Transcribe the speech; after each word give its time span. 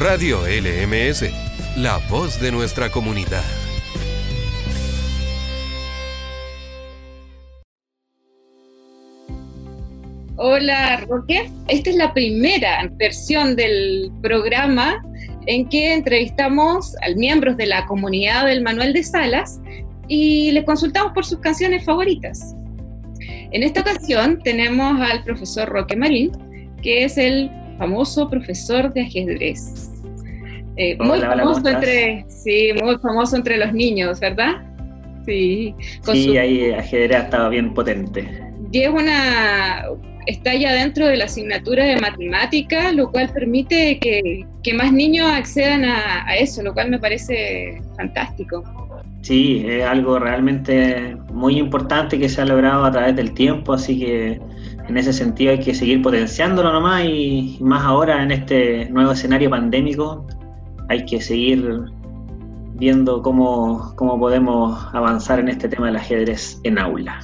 Radio 0.00 0.38
LMS, 0.46 1.30
la 1.76 1.98
voz 2.08 2.40
de 2.40 2.50
nuestra 2.50 2.90
comunidad. 2.90 3.44
Hola 10.36 11.04
Roque, 11.06 11.50
esta 11.68 11.90
es 11.90 11.96
la 11.96 12.14
primera 12.14 12.88
versión 12.92 13.56
del 13.56 14.10
programa 14.22 15.04
en 15.44 15.68
que 15.68 15.92
entrevistamos 15.92 16.96
a 17.02 17.14
miembros 17.14 17.58
de 17.58 17.66
la 17.66 17.84
comunidad 17.84 18.46
del 18.46 18.62
Manuel 18.62 18.94
de 18.94 19.04
Salas 19.04 19.60
y 20.08 20.50
les 20.52 20.64
consultamos 20.64 21.12
por 21.12 21.26
sus 21.26 21.40
canciones 21.40 21.84
favoritas. 21.84 22.56
En 23.52 23.62
esta 23.62 23.82
ocasión 23.82 24.40
tenemos 24.42 24.98
al 24.98 25.22
profesor 25.24 25.68
Roque 25.68 25.94
Marín, 25.94 26.32
que 26.82 27.04
es 27.04 27.18
el 27.18 27.50
famoso 27.76 28.30
profesor 28.30 28.90
de 28.94 29.02
ajedrez. 29.02 29.89
Eh, 30.82 30.96
muy 30.98 31.20
famoso 31.20 31.68
entre, 31.68 32.24
sí, 32.30 32.70
muy 32.82 32.96
famoso 32.96 33.36
entre 33.36 33.58
los 33.58 33.70
niños, 33.74 34.18
¿verdad? 34.18 34.62
Sí. 35.26 35.74
sí, 36.10 36.38
ahí 36.38 36.70
ajedrez 36.70 37.24
estaba 37.24 37.50
bien 37.50 37.74
potente. 37.74 38.26
Y 38.72 38.86
una, 38.86 39.84
está 40.24 40.54
ya 40.54 40.72
dentro 40.72 41.06
de 41.06 41.18
la 41.18 41.26
asignatura 41.26 41.84
de 41.84 42.00
matemáticas, 42.00 42.94
lo 42.94 43.10
cual 43.10 43.28
permite 43.28 43.98
que, 43.98 44.46
que 44.62 44.72
más 44.72 44.90
niños 44.90 45.30
accedan 45.30 45.84
a, 45.84 46.26
a, 46.26 46.36
eso, 46.36 46.62
lo 46.62 46.72
cual 46.72 46.88
me 46.88 46.98
parece 46.98 47.82
fantástico. 47.98 48.64
Sí, 49.20 49.62
es 49.68 49.84
algo 49.84 50.18
realmente 50.18 51.14
muy 51.30 51.58
importante 51.58 52.18
que 52.18 52.30
se 52.30 52.40
ha 52.40 52.46
logrado 52.46 52.86
a 52.86 52.90
través 52.90 53.14
del 53.16 53.34
tiempo, 53.34 53.74
así 53.74 53.98
que 53.98 54.40
en 54.88 54.96
ese 54.96 55.12
sentido 55.12 55.52
hay 55.52 55.60
que 55.60 55.74
seguir 55.74 56.00
potenciándolo 56.00 56.72
nomás 56.72 57.04
y 57.04 57.58
más 57.60 57.84
ahora 57.84 58.22
en 58.22 58.30
este 58.30 58.88
nuevo 58.88 59.12
escenario 59.12 59.50
pandémico 59.50 60.26
hay 60.90 61.04
que 61.04 61.20
seguir 61.20 61.84
viendo 62.74 63.22
cómo, 63.22 63.94
cómo 63.94 64.18
podemos 64.18 64.92
avanzar 64.92 65.38
en 65.38 65.48
este 65.48 65.68
tema 65.68 65.86
del 65.86 65.96
ajedrez 65.96 66.60
en 66.64 66.78
aula. 66.80 67.20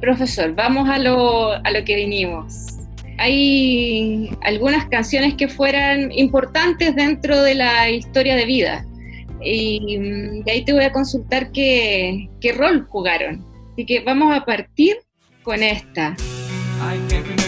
Profesor, 0.00 0.52
vamos 0.56 0.88
a 0.88 0.98
lo, 0.98 1.52
a 1.52 1.70
lo 1.70 1.84
que 1.84 1.94
vinimos. 1.94 2.78
Hay 3.18 4.30
algunas 4.42 4.86
canciones 4.86 5.34
que 5.34 5.46
fueran 5.46 6.10
importantes 6.10 6.96
dentro 6.96 7.40
de 7.42 7.54
la 7.54 7.88
historia 7.90 8.34
de 8.34 8.44
vida. 8.44 8.84
Y 9.40 10.42
de 10.44 10.50
ahí 10.50 10.64
te 10.64 10.72
voy 10.72 10.84
a 10.84 10.90
consultar 10.90 11.52
qué, 11.52 12.28
qué 12.40 12.52
rol 12.54 12.86
jugaron. 12.88 13.44
Así 13.72 13.86
que 13.86 14.00
vamos 14.00 14.36
a 14.36 14.44
partir 14.44 14.96
con 15.44 15.62
esta. 15.62 16.16
I 16.82 17.39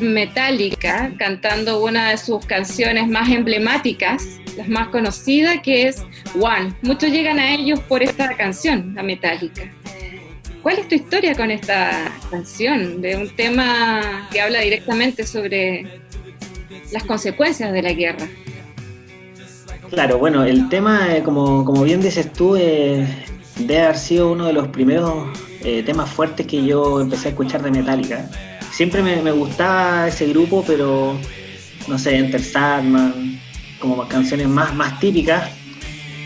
Metallica 0.00 1.12
cantando 1.18 1.82
una 1.82 2.10
de 2.10 2.16
sus 2.16 2.44
canciones 2.46 3.08
más 3.08 3.28
emblemáticas, 3.30 4.24
las 4.56 4.68
más 4.68 4.88
conocidas, 4.88 5.60
que 5.62 5.88
es 5.88 6.02
One. 6.34 6.74
Muchos 6.82 7.10
llegan 7.10 7.38
a 7.38 7.54
ellos 7.54 7.80
por 7.80 8.02
esta 8.02 8.36
canción, 8.36 8.94
la 8.94 9.02
Metallica. 9.02 9.62
¿Cuál 10.62 10.78
es 10.78 10.88
tu 10.88 10.96
historia 10.96 11.34
con 11.34 11.50
esta 11.50 12.12
canción? 12.30 13.00
De 13.00 13.16
un 13.16 13.28
tema 13.30 14.28
que 14.32 14.40
habla 14.40 14.60
directamente 14.60 15.24
sobre 15.24 15.86
las 16.92 17.04
consecuencias 17.04 17.72
de 17.72 17.82
la 17.82 17.92
guerra. 17.92 18.26
Claro, 19.90 20.18
bueno, 20.18 20.44
el 20.44 20.68
tema, 20.68 21.16
eh, 21.16 21.22
como, 21.22 21.64
como 21.64 21.84
bien 21.84 22.00
dices 22.02 22.32
tú, 22.32 22.56
eh, 22.56 23.06
debe 23.56 23.82
haber 23.82 23.96
sido 23.96 24.32
uno 24.32 24.46
de 24.46 24.52
los 24.52 24.68
primeros 24.68 25.28
eh, 25.62 25.82
temas 25.84 26.10
fuertes 26.10 26.46
que 26.46 26.64
yo 26.64 27.00
empecé 27.00 27.28
a 27.28 27.30
escuchar 27.30 27.62
de 27.62 27.70
Metallica. 27.70 28.28
Siempre 28.72 29.02
me, 29.02 29.22
me 29.22 29.30
gustaba 29.30 30.08
ese 30.08 30.26
grupo, 30.26 30.64
pero 30.66 31.16
no 31.86 31.98
sé, 31.98 32.16
Enter 32.16 32.42
Sandman, 32.42 33.40
como 33.78 34.06
canciones 34.08 34.48
más, 34.48 34.74
más 34.74 34.98
típicas, 34.98 35.48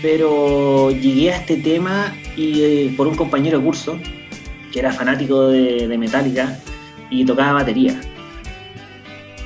pero 0.02 0.90
llegué 0.90 1.32
a 1.32 1.36
este 1.36 1.56
tema 1.56 2.14
y 2.36 2.88
por 2.90 3.06
un 3.06 3.14
compañero 3.14 3.58
de 3.58 3.64
curso 3.64 3.98
que 4.72 4.78
era 4.78 4.92
fanático 4.92 5.48
de, 5.48 5.96
Metallica 5.98 6.58
y 7.10 7.24
tocaba 7.24 7.54
batería. 7.54 8.00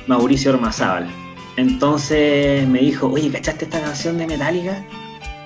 Mauricio 0.07 0.51
Ormazábal. 0.51 1.07
Entonces 1.57 2.67
me 2.67 2.79
dijo, 2.79 3.07
oye, 3.07 3.29
¿cachaste 3.29 3.65
esta 3.65 3.81
canción 3.81 4.17
de 4.17 4.27
Metallica? 4.27 4.85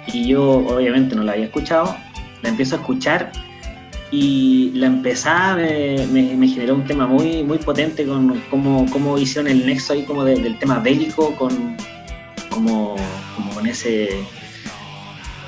Y 0.07 0.27
yo 0.27 0.43
obviamente 0.67 1.15
no 1.15 1.23
la 1.23 1.33
había 1.33 1.45
escuchado, 1.45 1.95
la 2.41 2.49
empiezo 2.49 2.75
a 2.75 2.79
escuchar 2.79 3.31
y 4.11 4.71
la 4.73 4.87
empezaba 4.87 5.55
me, 5.55 6.47
generó 6.47 6.75
un 6.75 6.85
tema 6.85 7.05
muy, 7.07 7.43
muy 7.43 7.59
potente 7.59 8.05
con 8.05 8.41
cómo, 8.49 9.17
hicieron 9.17 9.49
el 9.49 9.65
nexo 9.65 9.93
ahí 9.93 10.03
como 10.03 10.25
del 10.25 10.57
tema 10.59 10.79
bélico 10.79 11.35
con, 11.35 11.77
como 12.49 12.95
con 13.53 13.67
ese 13.67 14.25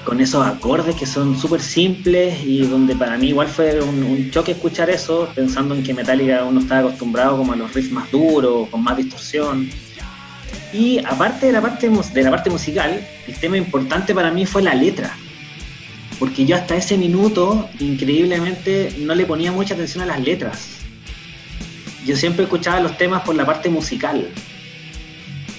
con 0.04 0.20
esos 0.20 0.46
acordes 0.46 0.96
que 0.96 1.06
son 1.06 1.38
súper 1.38 1.62
simples 1.62 2.44
y 2.44 2.62
donde 2.66 2.96
para 2.96 3.18
mí 3.18 3.28
igual 3.28 3.48
fue 3.48 3.82
un, 3.82 4.30
choque 4.32 4.54
escuchar 4.54 4.90
eso, 4.90 5.30
pensando 5.36 5.76
en 5.76 5.84
que 5.84 5.94
Metallica 5.94 6.44
uno 6.44 6.62
estaba 6.62 6.82
acostumbrado 6.82 7.38
como 7.38 7.54
a 7.54 7.56
los 7.56 7.74
riffs 7.74 7.92
más 7.92 8.10
duros, 8.12 8.70
con 8.70 8.84
más 8.84 8.98
distorsión. 8.98 9.70
Y 10.74 11.00
aparte 11.00 11.48
de 11.48 11.52
la 11.52 11.62
parte, 11.62 11.90
de 11.90 12.24
la 12.24 12.32
parte 12.32 12.50
musical, 12.50 13.06
el 13.28 13.36
tema 13.36 13.58
importante 13.58 14.16
para 14.16 14.32
mí 14.32 14.46
fue 14.46 14.62
la 14.62 14.74
letra. 14.74 15.16
Porque 16.18 16.46
yo 16.46 16.56
hasta 16.56 16.76
ese 16.76 16.98
minuto, 16.98 17.70
increíblemente, 17.80 18.96
no 19.00 19.16
le 19.16 19.26
ponía 19.26 19.52
mucha 19.52 19.74
atención 19.74 20.04
a 20.04 20.08
las 20.08 20.22
letras. 20.22 20.78
Yo 22.06 22.16
siempre 22.16 22.44
escuchaba 22.44 22.80
los 22.80 22.98
temas 22.98 23.24
por 23.24 23.36
la 23.36 23.46
parte 23.46 23.70
musical 23.70 24.28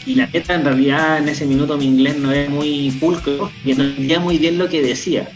y 0.06 0.14
la 0.14 0.26
neta 0.26 0.54
en 0.54 0.64
realidad 0.64 1.18
en 1.18 1.28
ese 1.28 1.46
minuto 1.46 1.76
mi 1.76 1.86
inglés 1.86 2.18
no 2.18 2.32
es 2.32 2.48
muy 2.50 2.90
pulcro 3.00 3.50
y 3.64 3.74
no 3.74 3.84
entendía 3.84 4.20
muy 4.20 4.38
bien 4.38 4.58
lo 4.58 4.68
que 4.68 4.82
decía. 4.82 5.28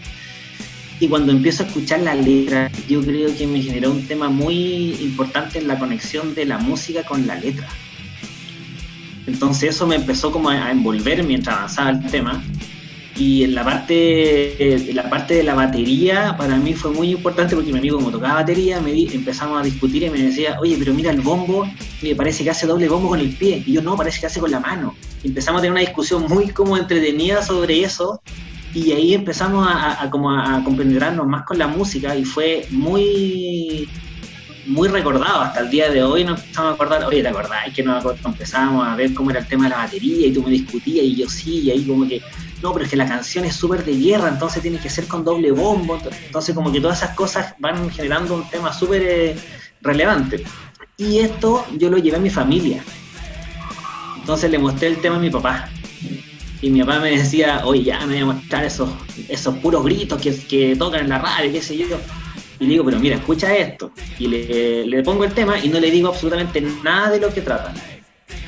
Y 0.98 1.08
cuando 1.08 1.30
empiezo 1.32 1.62
a 1.62 1.66
escuchar 1.66 2.00
la 2.00 2.14
letra, 2.14 2.70
yo 2.88 3.02
creo 3.02 3.36
que 3.36 3.46
me 3.46 3.60
generó 3.60 3.90
un 3.90 4.06
tema 4.06 4.28
muy 4.28 4.94
importante 5.00 5.58
en 5.58 5.68
la 5.68 5.78
conexión 5.78 6.34
de 6.34 6.46
la 6.46 6.58
música 6.58 7.02
con 7.02 7.26
la 7.26 7.34
letra. 7.36 7.68
Entonces 9.26 9.74
eso 9.74 9.86
me 9.86 9.96
empezó 9.96 10.32
como 10.32 10.48
a 10.48 10.70
envolver 10.70 11.22
mientras 11.24 11.56
avanzaba 11.56 11.90
el 11.90 12.06
tema 12.06 12.42
y 13.16 13.44
en 13.44 13.54
la 13.54 13.64
parte, 13.64 14.74
en 14.74 14.94
la 14.94 15.08
parte 15.08 15.34
de 15.34 15.42
la 15.42 15.54
batería, 15.54 16.36
para 16.36 16.56
mí 16.56 16.74
fue 16.74 16.90
muy 16.90 17.10
importante 17.10 17.54
porque 17.54 17.72
mi 17.72 17.78
amigo, 17.78 17.96
como 17.96 18.10
tocaba 18.10 18.34
batería, 18.34 18.80
me 18.80 18.92
empezamos 19.04 19.60
a 19.60 19.64
discutir 19.64 20.02
y 20.02 20.10
me 20.10 20.18
decía, 20.18 20.58
oye, 20.60 20.76
pero 20.78 20.92
mira 20.92 21.10
el 21.10 21.22
bombo, 21.22 21.66
me 22.02 22.14
parece 22.14 22.44
que 22.44 22.50
hace 22.50 22.66
doble 22.66 22.88
bombo 22.88 23.08
con 23.08 23.20
el 23.20 23.34
pie. 23.34 23.62
Y 23.66 23.72
yo, 23.72 23.82
no, 23.82 23.96
parece 23.96 24.20
que 24.20 24.26
hace 24.26 24.40
con 24.40 24.50
la 24.50 24.60
mano. 24.60 24.94
empezamos 25.24 25.60
a 25.60 25.62
tener 25.62 25.72
una 25.72 25.80
discusión 25.80 26.26
muy 26.28 26.48
como 26.48 26.76
entretenida 26.76 27.42
sobre 27.42 27.82
eso. 27.82 28.20
Y 28.74 28.92
ahí 28.92 29.14
empezamos 29.14 29.66
a, 29.66 30.10
como 30.10 30.30
a, 30.30 30.62
comprendernos 30.62 31.26
más 31.26 31.44
con 31.44 31.56
la 31.56 31.66
música 31.66 32.14
y 32.14 32.26
fue 32.26 32.66
muy 32.70 33.88
muy 34.66 34.88
recordado 34.88 35.40
hasta 35.40 35.60
el 35.60 35.70
día 35.70 35.90
de 35.90 36.02
hoy 36.02 36.24
nos 36.24 36.40
empezamos 36.40 36.72
a 36.72 36.74
acordar, 36.74 37.04
oye, 37.04 37.22
¿te 37.22 37.28
acordás? 37.28 37.72
Que 37.74 37.82
nos 37.82 38.04
empezamos 38.24 38.86
a 38.86 38.96
ver 38.96 39.14
cómo 39.14 39.30
era 39.30 39.40
el 39.40 39.46
tema 39.46 39.64
de 39.64 39.70
la 39.70 39.76
batería 39.76 40.26
y 40.26 40.32
tú 40.32 40.42
me 40.42 40.50
discutías 40.50 41.04
y 41.04 41.16
yo 41.16 41.28
sí, 41.28 41.60
y 41.60 41.70
ahí 41.70 41.84
como 41.86 42.06
que 42.08 42.22
no, 42.62 42.72
pero 42.72 42.84
es 42.84 42.90
que 42.90 42.96
la 42.96 43.06
canción 43.06 43.44
es 43.44 43.54
súper 43.54 43.84
de 43.84 43.96
guerra, 43.96 44.28
entonces 44.28 44.62
tiene 44.62 44.78
que 44.78 44.88
ser 44.88 45.06
con 45.06 45.24
doble 45.24 45.52
bombo, 45.52 45.98
entonces 46.24 46.54
como 46.54 46.72
que 46.72 46.80
todas 46.80 47.02
esas 47.02 47.14
cosas 47.14 47.54
van 47.58 47.90
generando 47.90 48.34
un 48.34 48.48
tema 48.48 48.72
súper 48.72 49.02
eh, 49.02 49.36
relevante. 49.82 50.42
Y 50.96 51.18
esto 51.18 51.66
yo 51.76 51.90
lo 51.90 51.98
llevé 51.98 52.16
a 52.16 52.20
mi 52.20 52.30
familia. 52.30 52.82
Entonces 54.18 54.50
le 54.50 54.58
mostré 54.58 54.88
el 54.88 55.00
tema 55.00 55.16
a 55.16 55.20
mi 55.20 55.30
papá. 55.30 55.68
Y 56.62 56.70
mi 56.70 56.80
papá 56.80 57.00
me 57.00 57.10
decía, 57.10 57.60
oye, 57.64 57.84
ya 57.84 58.00
me 58.00 58.14
voy 58.14 58.22
a 58.22 58.34
mostrar 58.34 58.64
esos, 58.64 58.88
esos 59.28 59.56
puros 59.58 59.84
gritos 59.84 60.20
que, 60.20 60.34
que 60.46 60.74
tocan 60.74 61.02
en 61.02 61.10
la 61.10 61.18
radio, 61.18 61.52
qué 61.52 61.60
sé 61.60 61.76
yo. 61.76 61.98
Y 62.58 62.66
digo, 62.66 62.84
pero 62.84 62.98
mira, 62.98 63.16
escucha 63.16 63.54
esto. 63.54 63.92
Y 64.18 64.28
le, 64.28 65.02
pongo 65.02 65.24
el 65.24 65.32
tema 65.32 65.58
y 65.58 65.68
no 65.68 65.78
le 65.78 65.90
digo 65.90 66.08
absolutamente 66.08 66.60
nada 66.82 67.10
de 67.10 67.20
lo 67.20 67.32
que 67.32 67.42
trata. 67.42 67.72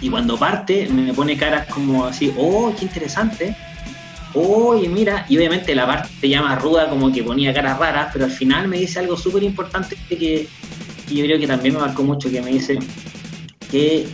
Y 0.01 0.09
cuando 0.09 0.39
parte 0.39 0.89
me 0.89 1.13
pone 1.13 1.37
caras 1.37 1.67
como 1.67 2.07
así, 2.07 2.33
oh, 2.37 2.73
qué 2.79 2.85
interesante. 2.87 3.57
Oye, 4.35 4.89
mira, 4.89 5.27
y 5.29 5.37
obviamente 5.37 5.75
la 5.75 5.87
parte 5.87 6.29
ya 6.29 6.43
más 6.43 6.61
ruda 6.61 6.89
como 6.89 7.13
que 7.13 7.23
ponía 7.23 7.53
caras 7.53 7.79
raras, 7.79 8.11
pero 8.13 8.25
al 8.25 8.31
final 8.31 8.69
me 8.69 8.79
dice 8.79 8.99
algo 8.99 9.17
súper 9.17 9.43
importante 9.43 9.97
que, 10.09 10.17
que, 10.17 10.49
yo 11.09 11.25
creo 11.25 11.39
que 11.39 11.47
también 11.47 11.75
me 11.75 11.81
marcó 11.81 12.03
mucho, 12.03 12.31
que 12.31 12.43
me 12.43 12.51
dice 12.51 12.79
que, 13.71 14.07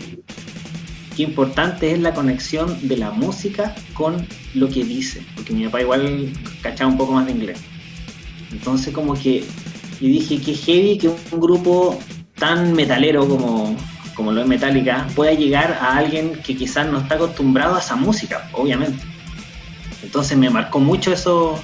qué 1.17 1.23
importante 1.23 1.93
es 1.93 1.99
la 1.99 2.14
conexión 2.14 2.88
de 2.88 2.97
la 2.97 3.11
música 3.11 3.75
con 3.93 4.26
lo 4.55 4.69
que 4.69 4.85
dice, 4.85 5.23
porque 5.35 5.52
mi 5.52 5.64
papá 5.64 5.81
igual 5.81 6.32
cachaba 6.62 6.90
un 6.90 6.97
poco 6.97 7.12
más 7.12 7.26
de 7.26 7.32
inglés. 7.32 7.61
Entonces 8.52 8.94
como 8.94 9.14
que, 9.14 9.44
y 10.04 10.08
dije, 10.08 10.38
qué 10.38 10.52
heavy 10.52 10.98
que 10.98 11.08
un 11.08 11.40
grupo 11.40 11.98
tan 12.36 12.74
metalero 12.74 13.26
como, 13.26 13.74
como 14.14 14.32
lo 14.32 14.42
es 14.42 14.46
Metallica 14.46 15.06
pueda 15.14 15.32
llegar 15.32 15.78
a 15.80 15.96
alguien 15.96 16.34
que 16.44 16.54
quizás 16.54 16.86
no 16.86 16.98
está 16.98 17.14
acostumbrado 17.14 17.76
a 17.76 17.78
esa 17.78 17.96
música, 17.96 18.50
obviamente. 18.52 19.02
Entonces 20.02 20.36
me 20.36 20.50
marcó 20.50 20.78
mucho 20.78 21.10
eso, 21.10 21.58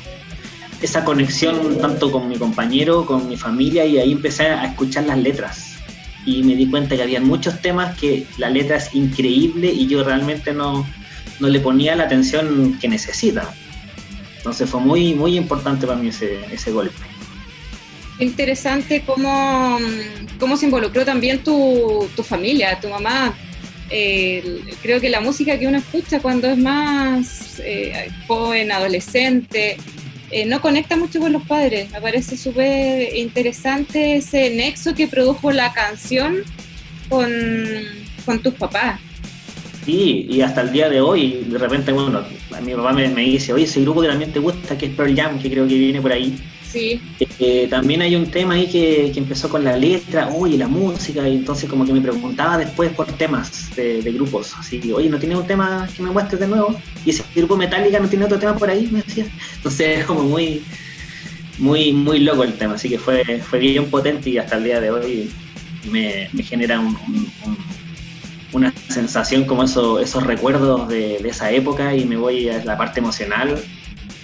esa 0.81 1.05
conexión 1.05 1.77
tanto 1.83 2.11
con 2.11 2.31
mi 2.31 2.37
compañero, 2.37 3.05
con 3.05 3.29
mi 3.29 3.37
familia 3.37 3.85
y 3.85 3.99
ahí 3.99 4.13
empecé 4.13 4.47
a 4.47 4.65
escuchar 4.65 5.05
las 5.05 5.19
letras 5.19 5.75
y 6.25 6.43
me 6.43 6.55
di 6.57 6.67
cuenta 6.67 6.97
que 6.97 7.03
había 7.03 7.21
muchos 7.21 7.61
temas 7.61 7.95
que 7.99 8.27
la 8.39 8.49
letra 8.49 8.79
es 8.79 8.95
increíble 8.95 9.71
y 9.71 9.87
yo 9.87 10.03
realmente 10.03 10.55
no, 10.55 10.87
no 11.41 11.49
le 11.49 11.61
ponía 11.61 11.95
la 11.95 12.05
atención 12.05 12.79
que 12.81 12.89
necesita. 12.89 13.53
Entonces 14.39 14.71
fue 14.71 14.81
muy, 14.81 15.13
muy 15.13 15.37
importante 15.37 15.87
para 15.87 15.99
mí 15.99 16.09
ese, 16.09 16.43
ese 16.51 16.73
golpe. 16.73 17.20
Interesante 18.21 19.03
cómo, 19.07 19.79
cómo 20.39 20.57
se 20.57 20.67
involucró 20.67 21.05
también 21.07 21.43
tu, 21.43 22.07
tu 22.15 22.23
familia, 22.23 22.79
tu 22.79 22.89
mamá. 22.89 23.35
Eh, 23.89 24.61
creo 24.83 25.01
que 25.01 25.09
la 25.09 25.21
música 25.21 25.59
que 25.59 25.67
uno 25.67 25.79
escucha 25.79 26.21
cuando 26.21 26.47
es 26.49 26.59
más 26.59 27.61
eh, 27.65 28.11
joven, 28.29 28.71
adolescente, 28.71 29.79
eh, 30.31 30.45
no 30.45 30.61
conecta 30.61 30.97
mucho 30.97 31.19
con 31.19 31.33
los 31.33 31.43
padres. 31.45 31.91
Me 31.91 32.01
parece 32.01 32.37
súper 32.37 33.17
interesante 33.17 34.17
ese 34.17 34.51
nexo 34.51 34.95
que 34.95 35.09
produjo 35.09 35.51
la 35.51 35.73
canción 35.73 36.37
con, 37.09 37.33
con 38.27 38.43
tus 38.43 38.55
papás. 38.55 39.01
Sí, 39.85 40.27
y 40.29 40.43
hasta 40.43 40.61
el 40.61 40.73
día 40.73 40.91
de 40.91 41.01
hoy, 41.01 41.47
de 41.49 41.59
repente, 41.59 41.91
bueno, 41.91 42.23
mi 42.63 42.75
papá 42.75 42.93
me, 42.93 43.09
me, 43.09 43.23
dice, 43.23 43.55
oye, 43.55 43.65
ese 43.65 43.81
grupo 43.81 44.03
que 44.03 44.09
también 44.09 44.31
te 44.31 44.39
gusta, 44.39 44.77
que 44.77 44.87
es 44.87 44.93
Pearl 44.93 45.17
Jam, 45.17 45.41
que 45.41 45.51
creo 45.51 45.67
que 45.67 45.75
viene 45.75 46.03
por 46.03 46.13
ahí. 46.13 46.39
Sí. 46.71 47.01
Eh, 47.41 47.67
también 47.69 48.03
hay 48.03 48.15
un 48.15 48.31
tema 48.31 48.55
ahí 48.55 48.69
que, 48.69 49.11
que, 49.13 49.19
empezó 49.19 49.49
con 49.49 49.65
la 49.65 49.77
letra, 49.77 50.29
oye, 50.29 50.57
la 50.57 50.69
música, 50.69 51.29
y 51.29 51.37
entonces 51.37 51.69
como 51.69 51.85
que 51.85 51.93
me 51.93 52.01
preguntaba 52.01 52.57
después 52.59 52.93
por 52.93 53.07
temas 53.07 53.75
de, 53.75 54.03
de 54.03 54.13
grupos, 54.13 54.55
así 54.57 54.93
oye, 54.93 55.09
¿no 55.09 55.19
tienes 55.19 55.39
un 55.39 55.47
tema 55.47 55.89
que 55.97 56.03
me 56.03 56.11
muestres 56.11 56.41
de 56.41 56.47
nuevo? 56.47 56.77
Y 57.05 57.11
ese 57.11 57.25
grupo 57.35 57.57
Metallica 57.57 57.99
no 57.99 58.09
tiene 58.09 58.25
otro 58.25 58.39
tema 58.39 58.57
por 58.57 58.71
ahí, 58.71 58.89
me 58.91 59.03
decía. 59.03 59.27
Entonces 59.57 60.01
es 60.01 60.05
como 60.05 60.23
muy, 60.23 60.63
muy, 61.59 61.93
muy 61.93 62.21
loco 62.21 62.45
el 62.45 62.55
tema, 62.55 62.75
así 62.75 62.89
que 62.89 62.99
fue, 62.99 63.41
fue 63.41 63.59
bien 63.59 63.87
potente 63.91 64.31
y 64.31 64.39
hasta 64.39 64.57
el 64.57 64.65
día 64.65 64.81
de 64.81 64.91
hoy 64.91 65.31
me, 65.91 66.29
genera 66.43 66.79
un, 66.79 66.97
un, 67.09 67.33
un 67.47 67.71
una 68.53 68.73
sensación 68.89 69.45
como 69.45 69.63
eso, 69.65 70.01
esos 70.01 70.25
recuerdos 70.25 70.89
de, 70.89 71.17
esa 71.17 71.51
época 71.51 71.95
y 71.95 72.05
me 72.05 72.17
voy 72.17 72.49
a 72.49 72.65
la 72.65 72.77
parte 72.77 73.01
emocional 73.01 73.63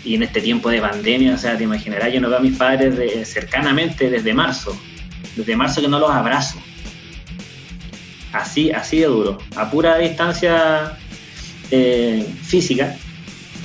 y 0.06 0.14
en 0.14 0.22
este 0.22 0.40
tiempo 0.40 0.70
de 0.70 0.80
pandemia, 0.80 1.34
o 1.34 1.36
sea, 1.36 1.58
te 1.58 1.64
imaginarás, 1.64 2.12
yo 2.12 2.20
no 2.20 2.28
veo 2.28 2.38
a 2.38 2.40
mis 2.40 2.56
padres 2.56 3.28
cercanamente 3.28 4.08
desde 4.08 4.32
marzo, 4.32 4.78
desde 5.34 5.56
marzo 5.56 5.80
que 5.80 5.88
no 5.88 5.98
los 5.98 6.10
abrazo. 6.10 6.58
Así, 8.32 8.70
así 8.70 9.00
de 9.00 9.06
duro, 9.06 9.38
a 9.56 9.70
pura 9.70 9.98
distancia 9.98 10.96
eh, 11.70 12.24
física, 12.42 12.96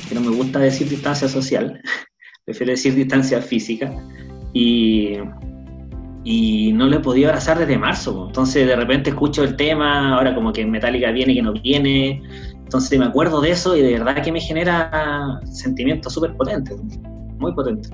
que 0.10 0.16
no 0.16 0.22
me 0.22 0.30
gusta 0.30 0.60
decir 0.60 0.90
distancia 0.90 1.28
social, 1.30 1.80
prefiero 2.46 2.72
decir 2.72 2.96
distancia 2.96 3.42
física, 3.42 3.94
y 4.54 5.18
y 6.24 6.72
no 6.74 6.88
lo 6.88 6.98
he 6.98 7.00
podido 7.00 7.30
abrazar 7.30 7.58
desde 7.58 7.78
marzo. 7.78 8.26
Entonces 8.28 8.68
de 8.68 8.76
repente 8.76 9.10
escucho 9.10 9.44
el 9.44 9.56
tema, 9.56 10.16
ahora 10.16 10.36
como 10.36 10.54
que 10.54 10.66
Metallica 10.66 11.12
viene, 11.12 11.34
que 11.34 11.42
no 11.42 11.54
viene. 11.54 12.22
Entonces 12.72 12.98
me 12.98 13.04
acuerdo 13.04 13.42
de 13.42 13.52
eso 13.52 13.76
y 13.76 13.82
de 13.82 14.00
verdad 14.00 14.24
que 14.24 14.32
me 14.32 14.40
genera 14.40 15.42
sentimientos 15.44 16.14
súper 16.14 16.34
potentes, 16.38 16.78
muy 17.38 17.54
potentes. 17.54 17.92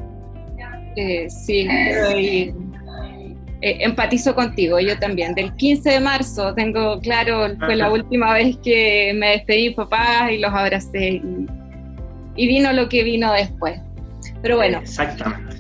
Eh, 0.96 1.28
sí, 1.32 1.68
eh, 1.68 2.54
empatizo 3.62 4.36
contigo, 4.36 4.80
yo 4.80 4.96
también. 5.00 5.34
Del 5.34 5.52
15 5.56 5.90
de 5.94 6.00
marzo 6.00 6.54
tengo 6.54 7.00
claro, 7.00 7.56
fue 7.58 7.76
la 7.76 7.92
última 7.92 8.34
vez 8.34 8.56
que 8.58 9.14
me 9.16 9.30
despedí 9.30 9.72
papá 9.72 10.32
y 10.32 10.38
los 10.38 10.54
abracé 10.54 11.10
y, 11.10 11.48
y, 12.36 12.48
vino 12.48 12.72
lo 12.72 12.88
que 12.88 13.04
vino 13.04 13.34
después. 13.34 13.82
Pero 14.44 14.58
bueno. 14.58 14.78
Exactamente. 14.78 15.56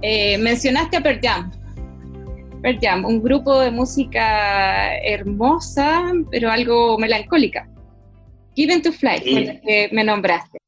Eh, 0.00 0.38
mencionaste 0.38 0.96
a 0.96 1.02
Pearl 1.02 1.20
Jam. 1.22 1.52
Pearl 2.62 2.78
Jam, 2.80 3.04
un 3.04 3.22
grupo 3.22 3.60
de 3.60 3.70
música 3.70 4.96
hermosa, 4.96 6.10
pero 6.30 6.50
algo 6.50 6.96
melancólica. 6.98 7.68
Given 8.56 8.82
to 8.82 8.92
Fly, 8.92 9.20
sí. 9.22 9.60
que 9.66 9.88
me 9.92 10.02
nombraste. 10.02 10.58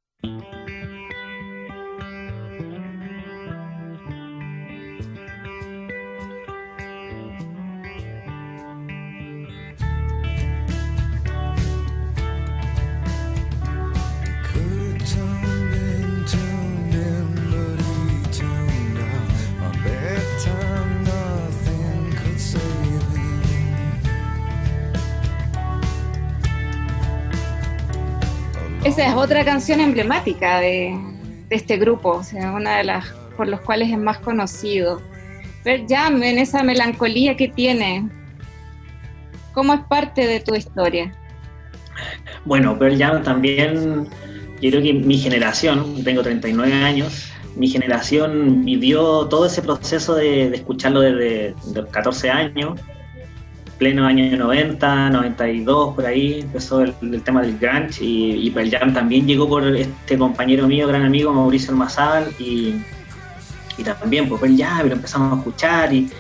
Es 28.99 29.15
otra 29.15 29.45
canción 29.45 29.81
emblemática 29.81 30.59
de, 30.59 30.99
este 31.51 31.77
grupo, 31.77 32.21
o 32.21 32.57
una 32.57 32.79
de 32.79 32.85
las 32.85 33.07
por 33.37 33.47
los 33.47 33.61
cuales 33.61 33.91
es 33.91 33.97
más 33.97 34.19
conocido. 34.19 35.01
Pearl 35.63 35.87
Jam, 35.89 36.21
en 36.25 36.39
esa 36.39 36.65
melancolía 36.65 37.37
que 37.37 37.47
tiene, 37.47 38.09
¿cómo 39.55 39.73
es 39.75 39.81
parte 39.89 40.27
de 40.27 40.41
tu 40.41 40.57
historia? 40.57 41.15
Bueno, 42.45 42.77
Pearl 42.77 42.99
Jam 42.99 43.23
también, 43.23 44.09
yo 44.61 44.71
creo 44.71 44.83
que 44.83 44.93
mi 44.93 45.17
generación, 45.17 46.03
tengo 46.03 46.23
39 46.23 46.73
años, 46.73 47.31
mi 47.55 47.69
generación 47.69 48.65
vivió 48.65 49.27
todo 49.29 49.47
ese 49.47 49.63
proceso 49.63 50.17
de, 50.17 50.49
escucharlo 50.49 51.01
desde 51.03 51.55
los 51.73 51.87
14 51.87 52.31
años, 52.31 52.81
pleno 53.79 54.07
año 54.07 54.37
90, 54.37 55.11
92, 55.11 55.95
por 55.95 56.05
ahí 56.05 56.41
empezó 56.41 56.83
el, 56.83 57.23
tema 57.23 57.43
del 57.43 57.57
grunge 57.59 58.05
y, 58.05 58.47
y 58.47 58.51
Pearl 58.51 58.71
Jam 58.71 58.93
también 58.93 59.27
llegó 59.27 59.49
por 59.49 59.65
este 59.77 60.19
compañero 60.19 60.67
mío, 60.67 60.89
gran 60.89 61.05
amigo 61.05 61.33
Mauricio 61.33 61.71
Almazal 61.71 62.29
y, 62.39 62.75
y 63.79 63.85
también 63.85 64.29
por 64.29 64.41
Pearl 64.41 64.57
Jam 64.57 64.89
lo 64.89 64.95
empezamos 64.95 65.33
a 65.33 65.37
escuchar 65.37 65.93
y, 65.93 66.11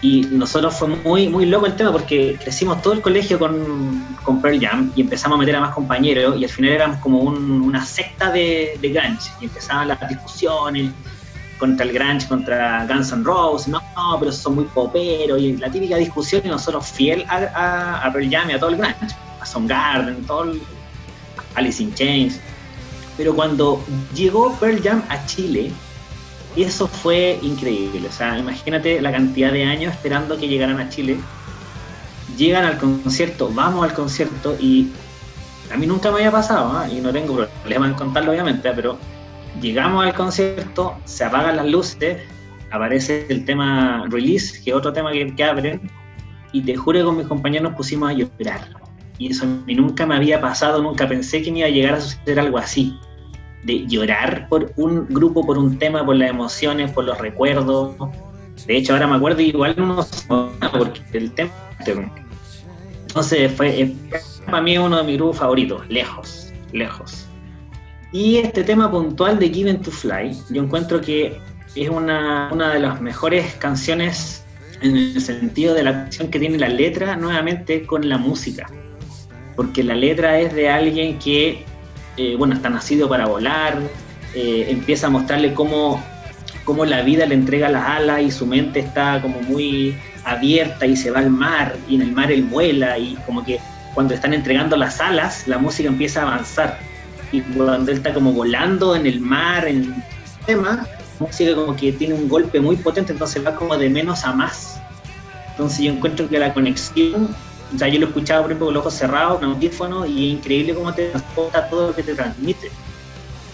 y 0.00 0.26
nosotros 0.30 0.74
fue 0.74 0.88
muy, 0.88 1.28
muy 1.28 1.46
loco 1.46 1.66
el 1.66 1.74
tema 1.74 1.90
porque 1.90 2.38
crecimos 2.40 2.80
todo 2.82 2.94
el 2.94 3.00
colegio 3.00 3.38
con, 3.38 4.04
con 4.22 4.40
Pearl 4.40 4.60
Jam 4.60 4.92
y 4.94 5.00
empezamos 5.00 5.36
a 5.36 5.40
meter 5.40 5.56
a 5.56 5.60
más 5.60 5.74
compañeros 5.74 6.40
y 6.40 6.44
al 6.44 6.50
final 6.50 6.72
éramos 6.72 6.98
como 6.98 7.18
un, 7.18 7.62
una 7.62 7.84
secta 7.84 8.30
de, 8.30 8.78
de 8.80 8.88
grunge 8.90 9.30
y 9.40 9.46
empezaban 9.46 9.88
las 9.88 10.08
discusiones 10.08 10.92
contra 11.62 11.86
el 11.86 11.92
grunge, 11.92 12.26
contra 12.26 12.84
Guns 12.88 13.12
N' 13.12 13.22
Roses, 13.22 13.68
no, 13.68 13.80
no, 13.94 14.16
pero 14.18 14.32
son 14.32 14.56
muy 14.56 14.64
poperos, 14.64 15.40
y 15.40 15.56
la 15.58 15.70
típica 15.70 15.96
discusión, 15.96 16.42
y 16.44 16.48
nosotros 16.48 16.84
fiel 16.88 17.24
a, 17.28 18.10
Pearl 18.12 18.28
Jam 18.28 18.50
y 18.50 18.54
a 18.54 18.58
todo 18.58 18.70
el 18.70 18.78
grunge, 18.78 19.14
a 19.40 19.46
Soundgarden, 19.46 20.24
todo 20.24 20.42
el, 20.42 20.60
Alice 21.54 21.80
in 21.80 21.94
Chains. 21.94 22.40
Pero 23.16 23.36
cuando 23.36 23.80
llegó 24.12 24.52
Pearl 24.56 24.82
Jam 24.82 25.04
a 25.08 25.24
Chile, 25.26 25.70
eso 26.56 26.88
fue 26.88 27.38
increíble. 27.42 28.08
O 28.08 28.12
sea, 28.12 28.36
imagínate 28.36 29.00
la 29.00 29.12
cantidad 29.12 29.52
de 29.52 29.62
años 29.62 29.92
esperando 29.92 30.36
que 30.36 30.48
llegaran 30.48 30.80
a 30.80 30.88
Chile. 30.88 31.16
Llegan 32.36 32.64
al 32.64 32.76
concierto, 32.78 33.52
vamos 33.54 33.84
al 33.84 33.94
concierto 33.94 34.56
y 34.58 34.90
a 35.72 35.76
mí 35.76 35.86
nunca 35.86 36.10
me 36.10 36.16
había 36.16 36.32
pasado, 36.32 36.84
¿eh? 36.84 36.94
y 36.94 37.00
no 37.00 37.12
tengo 37.12 37.36
problema 37.36 37.86
en 37.86 37.94
contarlo 37.94 38.32
obviamente, 38.32 38.68
pero 38.74 38.98
llegamos 39.60 40.04
al 40.04 40.14
concierto, 40.14 40.96
se 41.04 41.24
apagan 41.24 41.56
las 41.56 41.66
luces, 41.66 42.18
aparece 42.70 43.26
el 43.28 43.44
tema 43.44 44.06
Release, 44.08 44.62
que 44.62 44.70
es 44.70 44.76
otro 44.76 44.92
tema 44.92 45.12
que, 45.12 45.34
que 45.34 45.44
abren, 45.44 45.90
y 46.52 46.62
te 46.62 46.76
juro 46.76 46.98
que 46.98 47.04
con 47.04 47.16
mis 47.16 47.26
compañeros 47.26 47.70
nos 47.70 47.76
pusimos 47.76 48.10
a 48.10 48.12
llorar. 48.12 48.68
Y 49.18 49.30
eso 49.30 49.46
nunca 49.66 50.06
me 50.06 50.16
había 50.16 50.40
pasado, 50.40 50.82
nunca 50.82 51.08
pensé 51.08 51.42
que 51.42 51.52
me 51.52 51.60
iba 51.60 51.68
a 51.68 51.70
llegar 51.70 51.94
a 51.94 52.00
suceder 52.00 52.40
algo 52.40 52.58
así. 52.58 52.98
De 53.64 53.86
llorar 53.86 54.48
por 54.48 54.72
un 54.76 55.06
grupo, 55.06 55.46
por 55.46 55.56
un 55.56 55.78
tema, 55.78 56.04
por 56.04 56.16
las 56.16 56.30
emociones, 56.30 56.90
por 56.90 57.04
los 57.04 57.18
recuerdos. 57.18 57.94
De 58.66 58.76
hecho, 58.76 58.94
ahora 58.94 59.06
me 59.06 59.16
acuerdo 59.16 59.40
igual 59.40 59.74
unos 59.78 60.26
porque 60.26 61.00
el 61.12 61.32
tema 61.32 61.52
Entonces 63.06 63.52
fue, 63.52 63.94
para 64.46 64.60
mí 64.60 64.76
uno 64.78 64.96
de 64.96 65.04
mis 65.04 65.16
grupos 65.16 65.38
favoritos, 65.38 65.88
lejos, 65.88 66.52
lejos. 66.72 67.28
Y 68.12 68.36
este 68.36 68.62
tema 68.62 68.90
puntual 68.90 69.38
de 69.38 69.48
Given 69.48 69.80
to 69.80 69.90
Fly, 69.90 70.36
yo 70.50 70.62
encuentro 70.62 71.00
que 71.00 71.40
es 71.74 71.88
una, 71.88 72.50
una 72.52 72.74
de 72.74 72.78
las 72.78 73.00
mejores 73.00 73.54
canciones 73.54 74.44
en 74.82 74.96
el 74.96 75.20
sentido 75.20 75.72
de 75.72 75.82
la 75.82 75.92
canción 75.92 76.28
que 76.28 76.38
tiene 76.38 76.58
la 76.58 76.68
letra 76.68 77.16
nuevamente 77.16 77.86
con 77.86 78.06
la 78.06 78.18
música. 78.18 78.68
Porque 79.56 79.82
la 79.82 79.94
letra 79.94 80.38
es 80.38 80.54
de 80.54 80.68
alguien 80.68 81.18
que, 81.18 81.64
eh, 82.18 82.36
bueno, 82.36 82.54
está 82.54 82.68
nacido 82.68 83.08
para 83.08 83.26
volar, 83.26 83.78
eh, 84.34 84.66
empieza 84.68 85.06
a 85.06 85.10
mostrarle 85.10 85.54
cómo, 85.54 86.02
cómo 86.64 86.84
la 86.84 87.00
vida 87.00 87.24
le 87.24 87.34
entrega 87.34 87.70
las 87.70 87.86
alas 87.86 88.20
y 88.20 88.30
su 88.30 88.46
mente 88.46 88.80
está 88.80 89.22
como 89.22 89.40
muy 89.40 89.96
abierta 90.24 90.84
y 90.84 90.96
se 90.96 91.10
va 91.10 91.20
al 91.20 91.30
mar 91.30 91.76
y 91.88 91.94
en 91.94 92.02
el 92.02 92.12
mar 92.12 92.30
él 92.30 92.42
vuela 92.44 92.98
y 92.98 93.16
como 93.26 93.42
que 93.44 93.58
cuando 93.94 94.14
están 94.14 94.32
entregando 94.32 94.76
las 94.76 95.00
alas 95.00 95.48
la 95.48 95.58
música 95.58 95.88
empieza 95.88 96.20
a 96.20 96.28
avanzar 96.28 96.78
y 97.32 97.40
cuando 97.40 97.90
él 97.90 97.98
está 97.98 98.12
como 98.12 98.32
volando 98.32 98.94
en 98.94 99.06
el 99.06 99.20
mar, 99.20 99.66
en 99.66 99.84
el 99.84 99.94
tema, 100.46 100.86
música 101.18 101.54
como 101.54 101.74
que 101.74 101.92
tiene 101.92 102.14
un 102.14 102.28
golpe 102.28 102.60
muy 102.60 102.76
potente, 102.76 103.12
entonces 103.12 103.44
va 103.44 103.54
como 103.54 103.76
de 103.76 103.88
menos 103.88 104.24
a 104.24 104.32
más. 104.32 104.80
Entonces 105.50 105.80
yo 105.80 105.92
encuentro 105.92 106.28
que 106.28 106.38
la 106.38 106.52
conexión, 106.52 107.34
o 107.74 107.78
sea, 107.78 107.88
yo 107.88 107.98
lo 108.00 108.06
escuchaba 108.06 108.42
por 108.42 108.50
ejemplo 108.50 108.66
con 108.66 108.74
los 108.74 108.80
ojos 108.82 108.94
cerrados, 108.94 109.38
con 109.38 109.50
audífono, 109.50 110.06
y 110.06 110.28
es 110.28 110.38
increíble 110.38 110.74
cómo 110.74 110.92
te 110.92 111.08
transporta 111.08 111.68
todo 111.68 111.88
lo 111.88 111.94
que 111.94 112.02
te 112.02 112.14
transmite. 112.14 112.70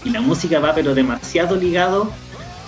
Y 0.03 0.09
la 0.09 0.21
música 0.21 0.59
va 0.59 0.73
pero 0.73 0.93
demasiado 0.93 1.55
ligado 1.55 2.11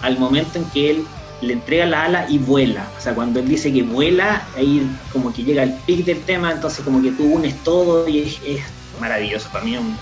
al 0.01 0.17
momento 0.17 0.57
en 0.57 0.65
que 0.65 0.91
él 0.91 1.05
le 1.41 1.53
entrega 1.53 1.85
la 1.85 2.03
ala 2.03 2.25
y 2.29 2.37
vuela. 2.37 2.87
O 2.97 3.01
sea, 3.01 3.13
cuando 3.13 3.39
él 3.39 3.47
dice 3.47 3.73
que 3.73 3.83
vuela, 3.83 4.47
ahí 4.55 4.87
como 5.11 5.33
que 5.33 5.43
llega 5.43 5.63
el 5.63 5.73
pic 5.85 6.05
del 6.05 6.21
tema, 6.21 6.51
entonces 6.51 6.83
como 6.85 7.01
que 7.01 7.11
tú 7.11 7.23
unes 7.23 7.55
todo 7.63 8.07
y 8.07 8.37
es, 8.45 8.61
maravilloso. 8.99 9.49
Para 9.51 9.65
mí 9.65 9.75
es 9.75 9.81
un, 9.81 9.97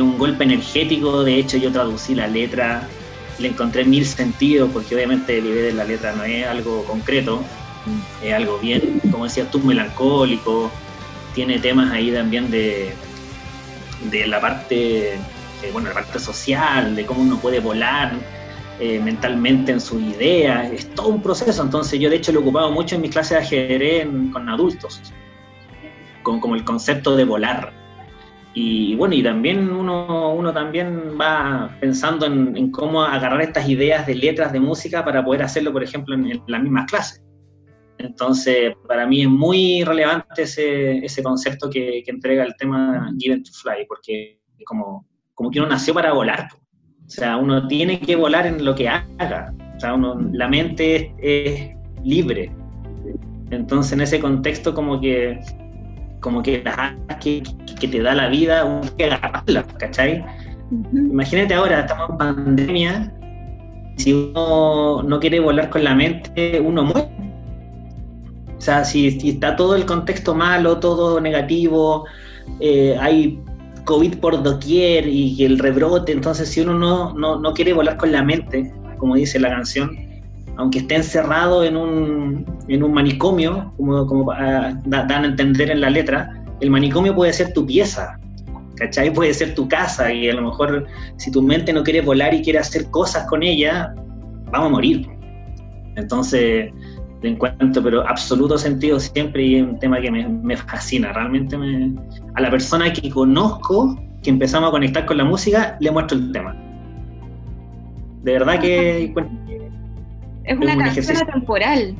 golpe 0.00 0.44
energético, 0.44 1.24
de 1.24 1.36
hecho 1.36 1.56
yo 1.56 1.70
traducí 1.70 2.14
la 2.14 2.26
letra, 2.26 2.88
le 3.38 3.48
encontré 3.48 3.84
mil 3.84 4.06
sentidos, 4.06 4.70
porque 4.72 4.94
obviamente 4.94 5.38
el 5.38 5.44
de 5.44 5.72
la 5.72 5.84
letra 5.84 6.12
no 6.12 6.24
es 6.24 6.46
algo 6.46 6.84
concreto, 6.84 7.42
es 8.22 8.32
algo 8.32 8.58
bien, 8.58 9.00
como 9.10 9.24
decías 9.24 9.50
tú, 9.50 9.60
melancólico, 9.60 10.70
tiene 11.34 11.58
temas 11.58 11.92
ahí 11.92 12.12
también 12.12 12.50
de, 12.50 12.92
de 14.10 14.26
la 14.26 14.40
parte, 14.40 15.14
eh, 15.14 15.20
bueno, 15.72 15.88
la 15.88 15.94
parte 15.94 16.18
social, 16.18 16.94
de 16.94 17.04
cómo 17.04 17.22
uno 17.22 17.38
puede 17.38 17.60
volar, 17.60 18.12
eh, 18.80 18.98
mentalmente 18.98 19.72
en 19.72 19.80
sus 19.80 20.02
ideas, 20.02 20.72
es 20.72 20.94
todo 20.94 21.08
un 21.08 21.22
proceso, 21.22 21.62
entonces 21.62 22.00
yo 22.00 22.10
de 22.10 22.16
hecho 22.16 22.32
lo 22.32 22.40
he 22.40 22.42
ocupado 22.42 22.70
mucho 22.72 22.96
en 22.96 23.02
mis 23.02 23.12
clases 23.12 23.38
de 23.38 23.44
ajedrez 23.44 24.08
con 24.32 24.48
adultos, 24.48 25.00
con 26.22 26.40
como 26.40 26.56
el 26.56 26.64
concepto 26.64 27.14
de 27.14 27.24
volar. 27.24 27.83
Y 28.54 28.94
bueno, 28.94 29.14
y 29.14 29.22
también 29.22 29.70
uno, 29.70 30.32
uno 30.32 30.52
también 30.52 31.18
va 31.20 31.76
pensando 31.80 32.26
en, 32.26 32.70
cómo 32.70 33.02
agarrar 33.02 33.42
estas 33.42 33.68
ideas 33.68 34.06
de 34.06 34.14
letras 34.14 34.52
de 34.52 34.60
música 34.60 35.04
para 35.04 35.24
poder 35.24 35.42
hacerlo, 35.42 35.72
por 35.72 35.82
ejemplo, 35.82 36.14
en, 36.14 36.40
las 36.46 36.62
mismas 36.62 36.86
clases. 36.86 37.22
Entonces, 37.98 38.74
para 38.86 39.06
mí 39.06 39.22
es 39.22 39.28
muy 39.28 39.82
relevante 39.82 40.42
ese, 40.42 40.98
ese 40.98 41.22
concepto 41.22 41.68
que, 41.68 42.02
que, 42.04 42.10
entrega 42.10 42.44
el 42.44 42.54
tema 42.56 43.10
Given 43.18 43.42
to 43.42 43.50
Fly, 43.52 43.86
porque 43.88 44.38
como, 44.64 45.06
como 45.34 45.50
que 45.50 45.58
uno 45.58 45.68
nació 45.68 45.94
para 45.94 46.12
volar. 46.12 46.48
O 47.06 47.10
sea, 47.10 47.36
uno 47.36 47.66
tiene 47.66 48.00
que 48.00 48.16
volar 48.16 48.46
en 48.46 48.64
lo 48.64 48.74
que 48.74 48.88
haga. 48.88 49.52
O 49.76 49.80
sea, 49.80 49.94
uno, 49.94 50.16
la 50.32 50.48
mente 50.48 51.14
es, 51.18 51.70
libre. 52.04 52.52
Entonces, 53.50 53.92
en 53.92 54.00
ese 54.02 54.20
contexto, 54.20 54.74
como 54.74 55.00
que 55.00 55.40
como 56.24 56.42
que 56.42 56.62
las 56.64 57.18
que, 57.20 57.42
que 57.78 57.86
te 57.86 58.00
da 58.00 58.14
la 58.14 58.28
vida, 58.28 58.64
uno 58.64 58.80
tiene 58.96 58.96
que 58.96 59.26
agarrarlas, 59.26 59.66
¿cachai? 59.78 60.24
Imagínate 60.94 61.52
ahora, 61.52 61.80
estamos 61.80 62.08
en 62.08 62.16
pandemia, 62.16 63.12
si 63.98 64.14
uno 64.14 65.02
no 65.02 65.20
quiere 65.20 65.38
volar 65.38 65.68
con 65.68 65.84
la 65.84 65.94
mente, 65.94 66.58
uno 66.64 66.84
muere. 66.84 67.10
O 68.56 68.60
sea, 68.60 68.86
si, 68.86 69.08
está 69.08 69.54
todo 69.54 69.76
el 69.76 69.84
contexto 69.84 70.34
malo, 70.34 70.78
todo 70.78 71.20
negativo, 71.20 72.06
eh, 72.58 72.96
hay 72.98 73.38
COVID 73.84 74.16
por 74.16 74.42
doquier 74.42 75.06
y 75.06 75.44
el 75.44 75.58
rebrote, 75.58 76.12
entonces 76.12 76.48
si 76.48 76.62
uno 76.62 76.72
no, 76.72 77.38
no, 77.38 77.52
quiere 77.52 77.74
volar 77.74 77.98
con 77.98 78.12
la 78.12 78.22
mente, 78.22 78.72
como 78.96 79.16
dice 79.16 79.38
la 79.38 79.50
canción, 79.50 79.94
aunque 80.56 80.78
esté 80.78 80.96
encerrado 80.96 81.64
en 81.64 81.76
un, 81.76 82.46
en 82.68 82.82
un 82.82 82.92
manicomio, 82.92 83.72
como, 83.76 84.06
como 84.06 84.32
dan 84.32 85.10
a 85.10 85.26
entender 85.26 85.70
en 85.70 85.80
la 85.80 85.90
letra, 85.90 86.42
el 86.60 86.70
manicomio 86.70 87.14
puede 87.14 87.32
ser 87.32 87.52
tu 87.52 87.66
pieza, 87.66 88.18
¿cachai? 88.76 89.12
Puede 89.12 89.34
ser 89.34 89.54
tu 89.54 89.68
casa 89.68 90.12
y 90.12 90.28
a 90.28 90.34
lo 90.34 90.42
mejor 90.42 90.86
si 91.16 91.30
tu 91.30 91.42
mente 91.42 91.72
no 91.72 91.82
quiere 91.82 92.00
volar 92.00 92.32
y 92.34 92.42
quiere 92.42 92.58
hacer 92.58 92.90
cosas 92.90 93.26
con 93.26 93.42
ella, 93.42 93.94
vamos 94.52 94.68
a 94.68 94.70
morir. 94.70 95.08
Entonces, 95.96 96.72
le 97.22 97.30
encuentro 97.30 97.82
pero 97.82 98.06
absoluto 98.06 98.58
sentido 98.58 99.00
siempre 99.00 99.42
y 99.42 99.54
es 99.56 99.62
un 99.62 99.78
tema 99.78 100.00
que 100.00 100.10
me, 100.10 100.56
fascina. 100.56 101.12
Realmente 101.12 101.56
me, 101.56 101.94
a 102.34 102.40
la 102.40 102.50
persona 102.50 102.92
que 102.92 103.10
conozco, 103.10 103.98
que 104.22 104.30
empezamos 104.30 104.68
a 104.68 104.70
conectar 104.70 105.06
con 105.06 105.16
la 105.16 105.24
música, 105.24 105.76
le 105.80 105.90
muestro 105.90 106.18
el 106.18 106.32
tema. 106.32 106.54
De 108.22 108.32
verdad 108.32 108.60
que... 108.60 109.12
es 110.44 110.56
una 110.58 110.76
canción 110.76 111.16
atemporal. 111.16 111.94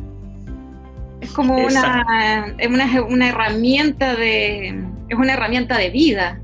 Es 1.20 1.30
como 1.32 1.56
una, 1.56 2.54
es 2.58 2.68
una, 2.68 3.02
una, 3.02 3.28
herramienta 3.28 4.14
de... 4.14 4.68
Es 5.08 5.18
una 5.18 5.34
herramienta 5.34 5.78
de 5.78 5.90
vida 5.90 6.40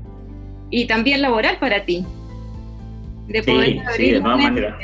y 0.69 0.85
también 0.85 1.21
laboral 1.21 1.57
para 1.59 1.85
ti. 1.85 2.05
De 3.27 3.43
poder 3.43 3.81
sí, 3.95 4.11
de 4.11 4.19
todas 4.19 4.37
maneras 4.37 4.75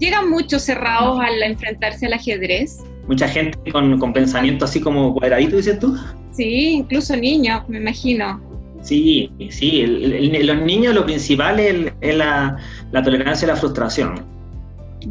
llegan 0.00 0.30
muchos 0.30 0.62
cerrados 0.62 1.20
al 1.20 1.40
enfrentarse 1.42 2.06
al 2.06 2.14
ajedrez. 2.14 2.78
Mucha 3.06 3.28
gente 3.28 3.70
con, 3.70 3.98
con 3.98 4.12
pensamiento 4.12 4.64
así 4.64 4.80
como 4.80 5.14
cuadradito, 5.14 5.56
dices 5.56 5.78
tú. 5.78 5.96
Sí, 6.32 6.70
incluso 6.70 7.16
niños, 7.16 7.68
me 7.68 7.78
imagino. 7.78 8.40
Sí, 8.82 9.30
sí, 9.50 9.84
los 9.86 10.62
niños 10.62 10.94
lo 10.94 11.04
principal 11.04 11.60
es, 11.60 12.16
la, 12.16 12.56
tolerancia 13.04 13.46
a 13.46 13.52
la 13.52 13.56
frustración. 13.56 14.24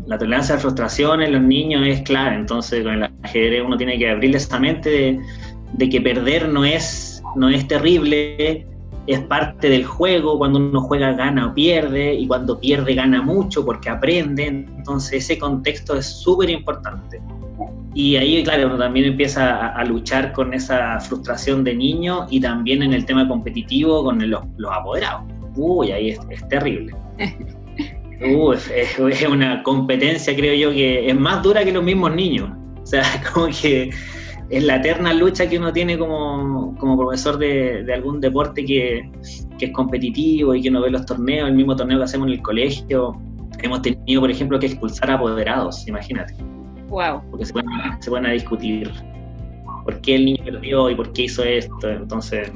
La 0.06 0.18
tolerancia 0.18 0.56
a 0.56 0.58
la 0.58 0.62
frustración 0.62 1.22
en 1.22 1.34
los 1.34 1.42
niños 1.42 1.86
es 1.86 2.02
clara, 2.02 2.36
entonces 2.36 2.84
con 2.84 2.94
el 2.94 3.10
ajedrez 3.24 3.64
uno 3.66 3.78
tiene 3.78 3.98
que 3.98 4.10
abrirle 4.10 4.38
esa 4.38 4.60
mente 4.60 5.20
de, 5.74 5.90
que 5.90 6.02
perder 6.02 6.50
no 6.50 6.66
es, 6.66 7.24
no 7.36 7.50
es 7.50 7.68
terrible, 7.68 8.68
es 9.08 9.20
parte 9.22 9.70
del 9.70 9.86
juego, 9.86 10.38
cuando 10.38 10.60
uno 10.60 10.82
juega 10.82 11.14
gana 11.14 11.48
o 11.48 11.54
pierde, 11.54 12.14
y 12.14 12.28
cuando 12.28 12.60
pierde 12.60 12.94
gana 12.94 13.22
mucho 13.22 13.66
porque 13.66 13.90
aprende, 13.90 14.46
entonces 14.46 15.24
ese 15.24 15.40
contexto 15.40 15.96
es 15.96 16.06
súper 16.06 16.50
importante. 16.50 17.20
Y 17.94 18.16
ahí, 18.18 18.44
claro, 18.44 18.68
uno 18.68 18.78
también 18.78 19.08
empieza 19.08 19.70
a, 19.70 19.84
luchar 19.84 20.32
con 20.34 20.54
esa 20.54 21.00
frustración 21.00 21.64
de 21.64 21.76
niño 21.76 22.28
y 22.30 22.40
también 22.40 22.84
en 22.84 22.94
el 22.94 23.04
tema 23.06 23.28
competitivo 23.28 24.04
con 24.04 24.30
los, 24.30 24.42
apoderados. 24.72 25.24
Uy, 25.56 25.92
ahí 25.92 26.10
es, 26.10 26.48
terrible. 26.48 26.96
Uy, 28.22 28.58
es, 28.76 29.28
una 29.28 29.64
competencia, 29.64 30.36
creo 30.36 30.54
yo, 30.54 30.72
que 30.72 31.10
es 31.10 31.18
más 31.18 31.42
dura 31.42 31.64
que 31.64 31.72
los 31.72 31.84
mismos 31.84 32.14
niños. 32.14 32.50
O 32.82 32.86
sea, 32.86 33.04
como 33.34 33.48
que 33.48 33.90
es 34.50 34.64
la 34.64 34.78
eterna 34.78 35.14
lucha 35.14 35.48
que 35.48 35.58
uno 35.58 35.72
tiene 35.72 35.98
como, 35.98 36.76
profesor 36.98 37.38
de, 37.38 37.86
algún 37.94 38.20
deporte 38.20 38.66
que, 38.66 39.10
es 39.60 39.72
competitivo 39.74 40.56
y 40.56 40.62
que 40.62 40.70
uno 40.70 40.82
ve 40.82 40.92
los 40.92 41.06
torneos, 41.06 41.50
el 41.50 41.56
mismo 41.56 41.76
torneo 41.76 42.00
que 42.00 42.06
hacemos 42.06 42.28
en 42.28 42.34
el 42.34 42.42
colegio. 42.42 43.18
Hemos 43.62 43.82
tenido, 43.82 44.22
por 44.22 44.32
ejemplo, 44.32 44.60
que 44.60 44.68
expulsar 44.68 45.12
a 45.12 45.16
apoderados, 45.16 45.88
imagínate. 45.88 46.34
Wow. 46.88 47.22
Porque 47.30 47.46
se 47.46 47.54
pueden, 47.54 48.26
a 48.26 48.32
discutir 48.32 48.92
por 49.84 50.00
qué 50.02 50.16
el 50.16 50.26
niño 50.26 50.44
perdió 50.44 50.90
y 50.90 50.96
por 50.96 51.12
qué 51.14 51.24
hizo 51.24 51.44
esto. 51.44 51.90
Entonces, 51.90 52.52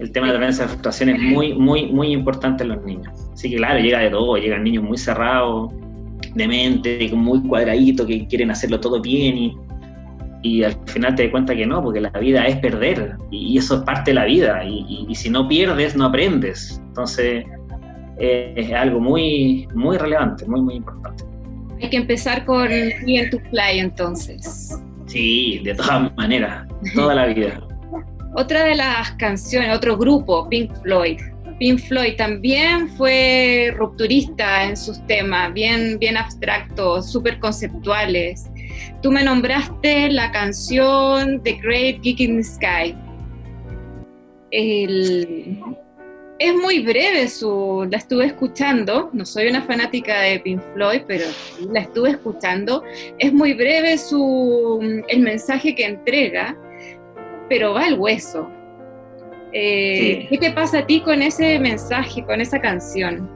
el 0.00 0.12
tema 0.12 0.32
de 0.32 0.38
la 0.38 0.46
de 0.46 0.52
frustración 0.52 1.10
es 1.10 1.20
muy, 1.20 1.54
muy, 1.54 1.86
muy 1.86 2.12
importante 2.12 2.64
en 2.64 2.70
los 2.70 2.84
niños. 2.84 3.12
Así 3.32 3.50
que, 3.50 3.56
claro, 3.56 3.78
llega 3.80 4.00
de 4.00 4.10
todo. 4.10 4.36
Llegan 4.36 4.64
niños 4.64 4.82
muy 4.82 4.98
cerrados, 4.98 5.72
de 6.34 6.48
mente, 6.48 7.10
muy 7.12 7.40
cuadraditos, 7.42 8.06
que 8.06 8.26
quieren 8.26 8.50
hacerlo 8.50 8.80
todo 8.80 9.00
bien 9.00 9.36
y 9.36 9.56
y 10.42 10.64
al 10.64 10.74
final 10.86 11.14
te 11.14 11.24
das 11.24 11.30
cuenta 11.30 11.54
que 11.54 11.66
no, 11.66 11.82
porque 11.82 12.00
la 12.00 12.10
vida 12.10 12.46
es 12.46 12.56
perder 12.56 13.16
y 13.30 13.58
eso 13.58 13.76
es 13.76 13.82
parte 13.82 14.10
de 14.10 14.14
la 14.14 14.24
vida 14.24 14.64
y, 14.64 15.14
si 15.14 15.28
no 15.28 15.46
pierdes 15.46 15.96
no 15.96 16.06
aprendes. 16.06 16.80
Entonces 16.88 17.44
eh, 18.18 18.54
es 18.56 18.72
algo 18.72 19.00
muy, 19.00 19.68
muy 19.74 19.98
relevante, 19.98 20.46
muy, 20.46 20.62
muy 20.62 20.74
importante. 20.76 21.24
Hay 21.82 21.90
que 21.90 21.96
empezar 21.96 22.44
con 22.44 22.68
Bien 23.04 23.30
to 23.30 23.38
Fly 23.50 23.78
entonces. 23.78 24.78
Sí, 25.06 25.60
de 25.64 25.74
todas 25.74 26.14
maneras, 26.16 26.66
toda 26.94 27.14
la 27.14 27.26
vida. 27.26 27.60
Otra 28.34 28.64
de 28.64 28.74
las 28.74 29.10
canciones, 29.12 29.74
otro 29.74 29.96
grupo, 29.96 30.48
Pink 30.48 30.72
Floyd. 30.82 31.20
Pink 31.58 31.80
Floyd 31.80 32.16
también 32.16 32.88
fue 32.90 33.74
rupturista 33.76 34.64
en 34.64 34.76
sus 34.76 35.04
temas, 35.06 35.52
bien, 35.52 35.98
bien 35.98 36.16
abstractos, 36.16 37.10
súper 37.12 37.38
conceptuales 37.38 38.50
tú 39.02 39.10
me 39.10 39.24
nombraste 39.24 40.10
la 40.10 40.30
canción 40.30 41.42
The 41.42 41.52
Great 41.62 42.02
Geek 42.02 42.20
in 42.20 42.36
the 42.36 42.44
Sky. 42.44 42.96
es 46.38 46.54
muy 46.54 46.80
breve 46.80 47.28
su, 47.28 47.86
la 47.90 47.98
estuve 47.98 48.26
escuchando, 48.26 49.10
no 49.12 49.24
soy 49.24 49.48
una 49.48 49.62
fanática 49.62 50.20
de 50.20 50.40
Pink 50.40 50.60
Floyd, 50.74 51.02
pero 51.06 51.26
la 51.70 51.80
estuve 51.80 52.10
escuchando. 52.10 52.82
Es 53.18 53.32
muy 53.32 53.54
breve 53.54 53.98
su, 53.98 55.02
el 55.08 55.20
mensaje 55.20 55.74
que 55.74 55.84
entrega, 55.84 56.56
pero 57.50 57.74
va 57.74 57.84
al 57.84 57.98
hueso. 57.98 58.48
Eh, 59.52 60.28
¿Qué 60.30 60.38
te 60.38 60.52
pasa 60.52 60.78
a 60.78 60.86
ti 60.86 61.00
con 61.00 61.20
ese 61.20 61.58
mensaje, 61.58 62.24
con 62.24 62.40
esa 62.40 62.60
canción? 62.60 63.28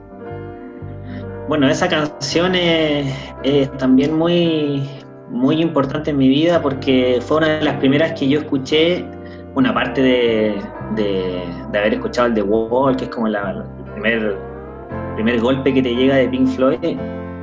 Bueno, 1.49 1.67
esa 1.69 1.89
canción 1.89 2.55
es, 2.55 3.05
también 3.77 4.17
muy, 4.17 4.89
muy 5.29 5.61
importante 5.61 6.11
en 6.11 6.17
mi 6.17 6.29
vida 6.29 6.61
porque 6.61 7.19
fue 7.21 7.37
una 7.37 7.59
de 7.59 7.65
las 7.65 7.75
primeras 7.75 8.17
que 8.17 8.29
yo 8.29 8.39
escuché, 8.39 9.05
una 9.53 9.73
parte 9.73 10.01
de, 10.01 10.55
de, 10.95 11.77
haber 11.77 11.95
escuchado 11.95 12.29
el 12.29 12.33
The 12.35 12.41
Wall, 12.41 12.95
que 12.95 13.03
es 13.03 13.09
como 13.09 13.27
la, 13.27 13.51
el 13.51 13.91
primer, 13.91 14.37
primer 15.15 15.41
golpe 15.41 15.73
que 15.73 15.81
te 15.81 15.93
llega 15.93 16.15
de 16.15 16.29
Pink 16.29 16.47
Floyd. 16.55 16.79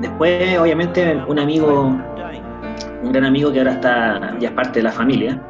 Después, 0.00 0.58
obviamente, 0.58 1.22
un 1.28 1.38
amigo, 1.38 1.94
un 3.02 3.12
gran 3.12 3.26
amigo 3.26 3.52
que 3.52 3.58
ahora 3.58 3.72
está 3.72 4.36
ya 4.40 4.48
es 4.48 4.54
parte 4.54 4.78
de 4.78 4.84
la 4.84 4.92
familia, 4.92 5.40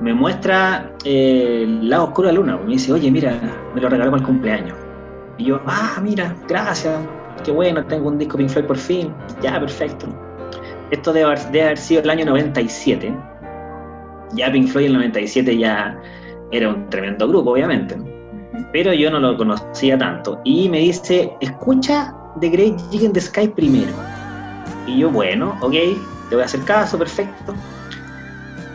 me 0.00 0.14
muestra 0.14 0.92
eh, 1.04 1.62
el 1.64 1.88
lado 1.88 2.04
oscuro 2.04 2.28
de 2.28 2.34
la 2.34 2.40
luna. 2.40 2.56
Me 2.58 2.72
dice, 2.72 2.92
oye, 2.92 3.10
mira, 3.10 3.38
me 3.74 3.80
lo 3.80 3.88
regaló 3.88 4.10
para 4.10 4.20
el 4.22 4.26
cumpleaños. 4.26 4.76
Y 5.38 5.44
yo, 5.46 5.60
ah, 5.66 5.98
mira, 6.02 6.34
gracias 6.48 6.98
qué 7.44 7.50
bueno, 7.50 7.84
tengo 7.86 8.08
un 8.08 8.18
disco 8.18 8.36
Pink 8.36 8.50
Floyd 8.50 8.66
por 8.66 8.76
fin, 8.76 9.12
ya, 9.42 9.58
perfecto. 9.58 10.06
Esto 10.90 11.12
debe 11.12 11.32
haber, 11.32 11.78
sido 11.78 12.02
el 12.02 12.10
año 12.10 12.24
97. 12.26 13.14
Ya 14.32 14.52
Pink 14.52 14.68
Floyd 14.68 14.86
en 14.86 14.92
el 14.92 14.98
97 14.98 15.56
ya 15.56 15.98
era 16.50 16.68
un 16.68 16.88
tremendo 16.90 17.28
grupo, 17.28 17.52
obviamente. 17.52 17.96
Pero 18.72 18.92
yo 18.92 19.10
no 19.10 19.20
lo 19.20 19.36
conocía 19.36 19.96
tanto. 19.98 20.40
Y 20.44 20.68
me 20.68 20.80
dice, 20.80 21.32
escucha 21.40 22.14
The 22.40 22.48
Great 22.48 22.80
Gig 22.90 23.02
in 23.02 23.12
the 23.12 23.20
Sky 23.20 23.48
primero. 23.48 23.92
Y 24.86 24.98
yo, 24.98 25.10
bueno, 25.10 25.56
ok, 25.60 25.72
te 26.28 26.34
voy 26.34 26.42
a 26.42 26.46
hacer 26.46 26.60
caso, 26.64 26.98
perfecto. 26.98 27.54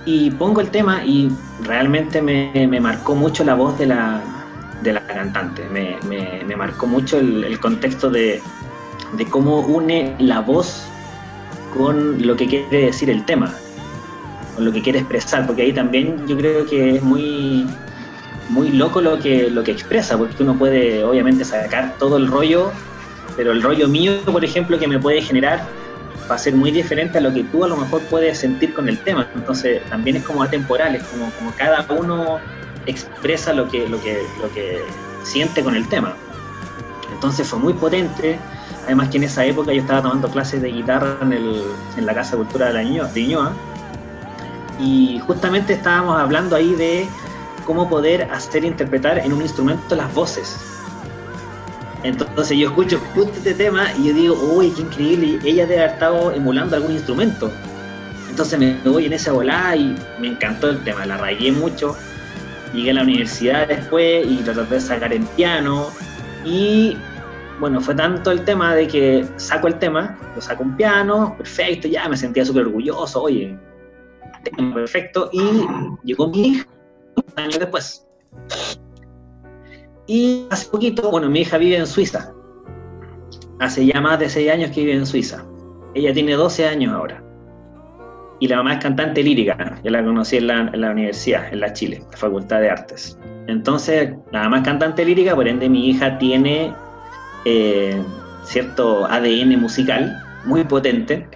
Y 0.05 0.29
pongo 0.31 0.61
el 0.61 0.69
tema 0.69 1.03
y 1.03 1.31
realmente 1.63 2.21
me, 2.21 2.67
me 2.67 2.79
marcó 2.79 3.15
mucho 3.15 3.43
la 3.43 3.55
voz 3.55 3.77
de 3.79 3.87
la, 3.87 4.21
de 4.83 4.93
la 4.93 5.05
cantante. 5.05 5.67
Me, 5.69 5.97
me, 6.07 6.55
marcó 6.55 6.87
mucho 6.87 7.17
el, 7.17 7.59
contexto 7.59 8.09
de, 8.09 8.41
de, 9.17 9.25
cómo 9.25 9.59
une 9.61 10.15
la 10.19 10.39
voz 10.41 10.85
con 11.75 12.25
lo 12.25 12.35
que 12.35 12.47
quiere 12.47 12.85
decir 12.85 13.09
el 13.09 13.25
tema, 13.25 13.53
con 14.55 14.65
lo 14.65 14.71
que 14.71 14.81
quiere 14.81 14.99
expresar, 14.99 15.45
porque 15.45 15.63
ahí 15.63 15.73
también 15.73 16.25
yo 16.27 16.37
creo 16.37 16.65
que 16.65 16.95
es 16.95 17.03
muy, 17.03 17.67
muy 18.49 18.69
loco 18.69 19.01
lo 19.01 19.19
que, 19.19 19.49
lo 19.49 19.63
que 19.63 19.71
expresa, 19.71 20.17
porque 20.17 20.43
uno 20.43 20.55
puede 20.55 21.03
obviamente 21.03 21.43
sacar 21.43 21.95
todo 21.97 22.17
el 22.17 22.27
rollo, 22.27 22.71
pero 23.35 23.51
el 23.51 23.61
rollo 23.61 23.89
mío, 23.89 24.13
por 24.25 24.45
ejemplo, 24.45 24.79
que 24.79 24.87
me 24.87 24.99
puede 24.99 25.21
generar 25.21 25.65
va 26.29 26.35
a 26.35 26.37
ser 26.37 26.55
muy 26.55 26.71
diferente 26.71 27.17
a 27.17 27.21
lo 27.21 27.33
que 27.33 27.43
tú 27.43 27.63
a 27.63 27.67
lo 27.67 27.77
mejor 27.77 28.01
puedes 28.03 28.39
sentir 28.39 28.73
con 28.73 28.89
el 28.89 28.97
tema. 28.99 29.27
Entonces 29.35 29.83
también 29.89 30.17
es 30.17 30.23
como 30.23 30.43
atemporal, 30.43 30.95
es 30.95 31.03
como, 31.03 31.29
como 31.31 31.51
cada 31.55 31.85
uno 31.93 32.39
expresa 32.85 33.53
lo 33.53 33.67
que, 33.67 33.87
lo, 33.87 34.01
que, 34.01 34.21
lo 34.41 34.51
que 34.53 34.81
siente 35.23 35.63
con 35.63 35.75
el 35.75 35.87
tema. 35.87 36.15
Entonces 37.13 37.47
fue 37.47 37.59
muy 37.59 37.73
potente, 37.73 38.37
además 38.85 39.09
que 39.09 39.17
en 39.17 39.23
esa 39.23 39.45
época 39.45 39.71
yo 39.71 39.81
estaba 39.81 40.01
tomando 40.01 40.29
clases 40.29 40.61
de 40.61 40.69
guitarra 40.69 41.17
en, 41.21 41.33
el, 41.33 41.63
en 41.97 42.05
la 42.05 42.13
Casa 42.13 42.31
de 42.31 42.37
Cultura 42.37 42.67
de, 42.67 42.73
la 42.73 42.83
Ñoa, 42.83 43.53
y 44.79 45.19
justamente 45.25 45.73
estábamos 45.73 46.19
hablando 46.19 46.55
ahí 46.55 46.75
de 46.75 47.07
cómo 47.65 47.89
poder 47.89 48.23
hacer 48.23 48.65
interpretar 48.65 49.19
en 49.19 49.31
un 49.31 49.41
instrumento 49.41 49.95
las 49.95 50.13
voces. 50.13 50.74
Entonces 52.05 52.57
yo 52.57 52.67
escucho 52.67 53.01
este 53.35 53.53
tema 53.53 53.91
y 53.97 54.07
yo 54.07 54.13
digo, 54.13 54.35
uy, 54.35 54.71
qué 54.71 54.81
increíble, 54.81 55.39
ella 55.43 55.65
debe 55.65 55.81
haber 55.81 55.93
estado 55.93 56.31
emulando 56.31 56.75
algún 56.75 56.91
instrumento. 56.91 57.51
Entonces 58.29 58.59
me 58.59 58.77
voy 58.83 59.05
en 59.05 59.13
esa 59.13 59.31
volada 59.31 59.75
y 59.75 59.95
me 60.19 60.27
encantó 60.27 60.69
el 60.69 60.83
tema, 60.83 61.05
la 61.05 61.17
rayé 61.17 61.51
mucho 61.51 61.95
llegué 62.75 62.91
a 62.91 62.95
la 62.95 63.03
universidad 63.03 63.67
después 63.67 64.25
y 64.27 64.37
traté 64.37 64.75
de 64.75 64.81
sacar 64.81 65.13
en 65.13 65.25
piano 65.27 65.89
y 66.43 66.97
bueno, 67.59 67.79
fue 67.79 67.95
tanto 67.95 68.31
el 68.31 68.43
tema 68.43 68.75
de 68.75 68.87
que 68.87 69.25
saco 69.37 69.67
el 69.67 69.79
tema, 69.79 70.17
lo 70.35 70.41
saco 70.41 70.63
en 70.63 70.75
piano, 70.75 71.35
perfecto, 71.37 71.87
ya 71.87 72.07
me 72.09 72.17
sentía 72.17 72.43
súper 72.43 72.63
orgulloso, 72.65 73.23
oye, 73.23 73.57
perfecto, 74.73 75.29
y 75.31 75.65
llegó 76.03 76.27
mi 76.27 76.49
hija 76.49 76.67
años 77.37 77.59
después. 77.59 78.05
Y 80.07 80.45
hace 80.49 80.69
poquito, 80.69 81.09
bueno, 81.09 81.29
mi 81.29 81.41
hija 81.41 81.57
vive 81.57 81.77
en 81.77 81.87
Suiza, 81.87 82.33
hace 83.59 83.85
ya 83.85 84.01
más 84.01 84.19
de 84.19 84.29
6 84.29 84.51
años 84.51 84.71
que 84.71 84.81
vive 84.81 84.93
en 84.93 85.05
Suiza, 85.05 85.45
ella 85.93 86.13
tiene 86.13 86.33
12 86.33 86.67
años 86.67 86.93
ahora 86.93 87.25
y 88.39 88.47
la 88.47 88.57
mamá 88.57 88.73
es 88.73 88.79
cantante 88.79 89.23
lírica, 89.23 89.79
yo 89.83 89.91
la 89.91 90.03
conocí 90.03 90.37
en 90.37 90.47
la, 90.47 90.91
universidad, 90.91 91.51
en 91.51 91.61
la 91.61 91.73
Chile, 91.73 92.03
la 92.11 92.17
Facultad 92.17 92.61
de 92.61 92.69
Artes. 92.69 93.17
Entonces, 93.47 94.13
la 94.31 94.43
mamá 94.43 94.57
es 94.57 94.63
cantante 94.63 95.05
lírica, 95.05 95.35
por 95.35 95.47
ende 95.47 95.69
mi 95.69 95.89
hija 95.89 96.17
tiene 96.17 96.73
eh, 97.45 98.01
cierto 98.43 99.05
ADN 99.05 99.59
musical 99.59 100.21
muy 100.45 100.63
potente. 100.63 101.27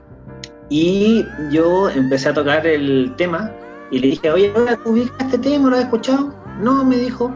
Y 0.70 1.26
yo 1.52 1.90
empecé 1.90 2.30
a 2.30 2.34
tocar 2.34 2.68
el 2.68 3.14
tema 3.16 3.52
y 3.92 4.00
le 4.00 4.08
dije, 4.08 4.32
oye, 4.32 4.52
¿tú 4.84 4.92
ubicas 4.92 5.20
este 5.20 5.38
tema? 5.38 5.70
¿Lo 5.70 5.78
has 5.78 5.84
escuchado? 5.84 6.34
No, 6.60 6.84
me 6.84 6.98
dijo. 6.98 7.34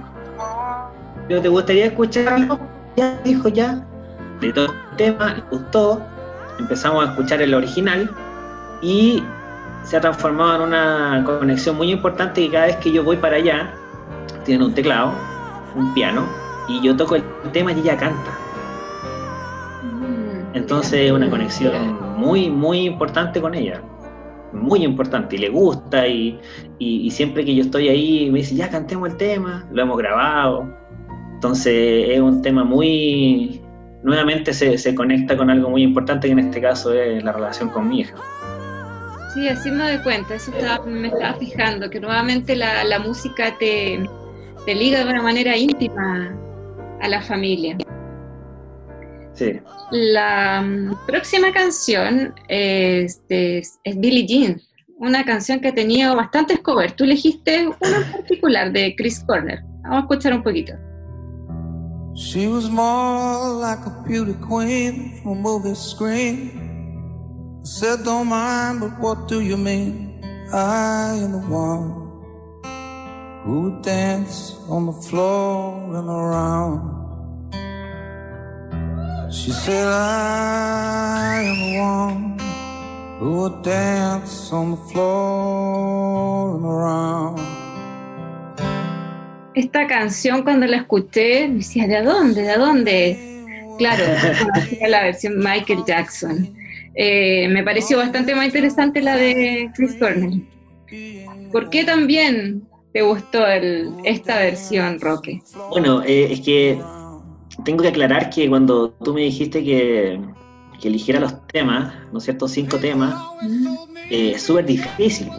¿Pero 1.28 1.42
te 1.42 1.50
gustaría 1.50 1.86
escucharlo? 1.86 2.60
Ya, 2.96 3.20
dijo 3.24 3.50
ya. 3.50 3.86
Le 4.42 4.52
tocó 4.54 4.74
el 4.92 4.98
tema, 4.98 5.34
le 5.36 5.42
gustó. 5.52 6.02
Empezamos 6.60 7.06
a 7.06 7.10
escuchar 7.12 7.42
el 7.42 7.54
original 7.54 8.10
y 8.82 9.24
se 9.84 9.98
ha 9.98 10.02
transformado 10.02 10.56
en 10.56 10.62
una 10.70 11.24
conexión 11.26 11.76
muy 11.78 11.92
importante 11.92 12.42
y 12.42 12.50
cada 12.50 12.68
vez 12.68 12.78
que 12.78 12.92
yo 12.92 13.04
voy 13.04 13.18
para 13.18 13.38
allá, 13.38 13.74
tiene 14.46 14.66
un 14.66 14.74
teclado, 14.74 15.14
un 15.76 15.94
piano, 15.94 16.26
y 16.68 16.82
yo 16.82 16.96
toco 16.96 17.16
el 17.16 17.24
tema 17.52 17.72
y 17.72 17.80
ella 17.80 17.98
canta. 17.98 18.32
Mm, 19.84 20.56
Entonces 20.56 20.94
es 20.94 21.12
una 21.12 21.30
conexión 21.30 22.18
muy, 22.18 22.50
muy 22.50 22.86
importante 22.86 23.42
con 23.42 23.54
ella. 23.56 23.82
Muy 24.54 24.84
importante. 24.84 25.36
Y 25.36 25.40
le 25.40 25.50
gusta 25.50 26.08
y, 26.08 26.40
y, 26.78 27.10
siempre 27.10 27.44
que 27.44 27.56
yo 27.56 27.64
estoy 27.64 27.90
ahí 27.90 28.30
me 28.32 28.40
dice, 28.40 28.56
ya 28.56 28.70
cantemos 28.70 29.10
el 29.10 29.18
tema, 29.18 29.66
lo 29.72 29.82
hemos 29.82 29.98
grabado. 29.98 30.68
Entonces 31.44 32.08
es 32.12 32.22
un 32.22 32.42
tema 32.42 32.64
muy... 32.64 33.60
Nuevamente 34.02 34.54
se, 34.54 34.78
se 34.78 34.96
conecta 34.96 35.36
con 35.36 35.50
algo 35.50 35.70
muy 35.70 35.84
importante 35.84 36.28
que 36.28 36.32
en 36.32 36.40
este 36.40 36.62
caso 36.62 36.94
es 36.94 37.22
la 37.22 37.34
relación 37.34 37.68
con 37.68 37.90
mi 37.90 38.00
hija. 38.00 38.16
Sí, 39.34 39.42
me 39.72 39.92
doy 39.92 40.02
cuenta, 40.04 40.36
eso 40.36 40.54
me 40.86 41.10
estaba 41.10 41.34
fijando, 41.34 41.90
que 41.90 42.00
nuevamente 42.00 42.56
la, 42.56 42.86
la 42.86 42.98
música 43.00 43.58
te, 43.58 44.02
te, 44.66 44.74
liga 44.74 45.04
de 45.04 45.12
una 45.12 45.22
manera 45.22 45.58
íntima 45.58 46.34
a 47.02 47.10
la 47.10 47.22
familia. 47.22 47.76
Sí. 49.34 49.60
La 49.92 50.62
mm, 50.62 50.96
próxima 51.06 51.52
canción 51.52 52.34
es, 52.48 53.22
es, 53.28 53.80
Billie 53.98 54.26
Jean, 54.26 54.62
una 54.98 55.26
canción 55.26 55.60
que 55.60 55.68
ha 55.68 55.74
tenido 55.74 56.16
bastantes 56.16 56.60
covers. 56.60 56.96
Tú 56.96 57.04
elegiste 57.04 57.68
una 57.68 57.98
en 57.98 58.12
particular 58.14 58.72
de 58.72 58.96
Chris 58.96 59.22
Corner. 59.28 59.60
Vamos 59.82 59.98
a 59.98 60.00
escuchar 60.04 60.34
un 60.34 60.42
poquito. 60.42 60.74
She 62.16 62.48
was 62.48 62.70
more 62.70 63.50
like 63.50 63.84
a 63.88 64.04
beauty 64.08 64.34
queen 64.34 65.20
from 65.22 65.32
a 65.32 65.36
movie 65.36 65.74
screen. 65.74 67.60
I 67.60 67.66
said, 67.66 68.04
don't 68.04 68.28
mind, 68.28 68.82
but 68.82 69.00
what 69.00 69.28
do 69.28 69.42
you 69.42 69.58
mean? 69.58 70.22
I 70.54 71.16
am 71.16 71.32
the 71.32 71.40
one 71.40 72.04
who 73.44 73.62
would 73.62 73.82
dance 73.82 74.56
on 74.70 74.86
the 74.86 74.94
floor 74.94 75.96
and 75.96 76.08
around. 76.08 76.94
She 79.34 79.52
said, 79.52 79.88
I 79.88 81.42
am 81.42 81.58
the 81.66 81.80
one 81.80 82.38
who 83.18 83.42
would 83.42 83.64
dance 83.64 84.54
on 84.54 84.72
the 84.72 84.78
floor 84.78 86.58
and 86.58 86.66
around. 86.66 87.63
Esta 89.56 89.88
canción 89.88 90.44
cuando 90.44 90.66
la 90.66 90.78
escuché, 90.78 91.48
me 91.48 91.58
decía, 91.58 91.88
¿de 91.88 92.02
dónde? 92.02 92.42
¿De 92.42 92.58
dónde? 92.58 93.34
Claro, 93.78 94.04
la 94.88 95.04
versión 95.04 95.38
Michael 95.38 95.84
Jackson. 95.86 96.54
Eh, 96.96 97.48
me 97.50 97.64
pareció 97.64 97.98
bastante 97.98 98.36
más 98.36 98.46
interesante 98.46 99.02
la 99.02 99.16
de 99.16 99.70
Chris 99.76 99.96
Cornell. 99.96 100.44
¿Por 101.52 101.70
qué 101.70 101.84
también 101.84 102.64
te 102.94 103.02
gustó 103.02 103.46
esta 104.04 104.38
versión, 104.40 105.00
Roque? 105.00 105.42
Bueno, 105.70 106.04
eh, 106.04 106.28
es 106.32 106.42
que 106.42 106.80
tengo 107.66 107.82
que 107.82 107.90
aclarar 107.90 108.30
que 108.30 108.48
cuando 108.50 108.92
tú 108.92 109.14
me 109.14 109.22
dijiste 109.22 109.64
que, 109.64 110.20
eligiera 110.84 111.18
los 111.18 111.48
temas, 111.48 111.94
¿no 112.12 112.18
es 112.18 112.26
cierto? 112.26 112.46
Cinco 112.46 112.78
temas, 112.78 113.16
es 114.10 114.42
súper 114.42 114.66
difícil. 114.66 115.30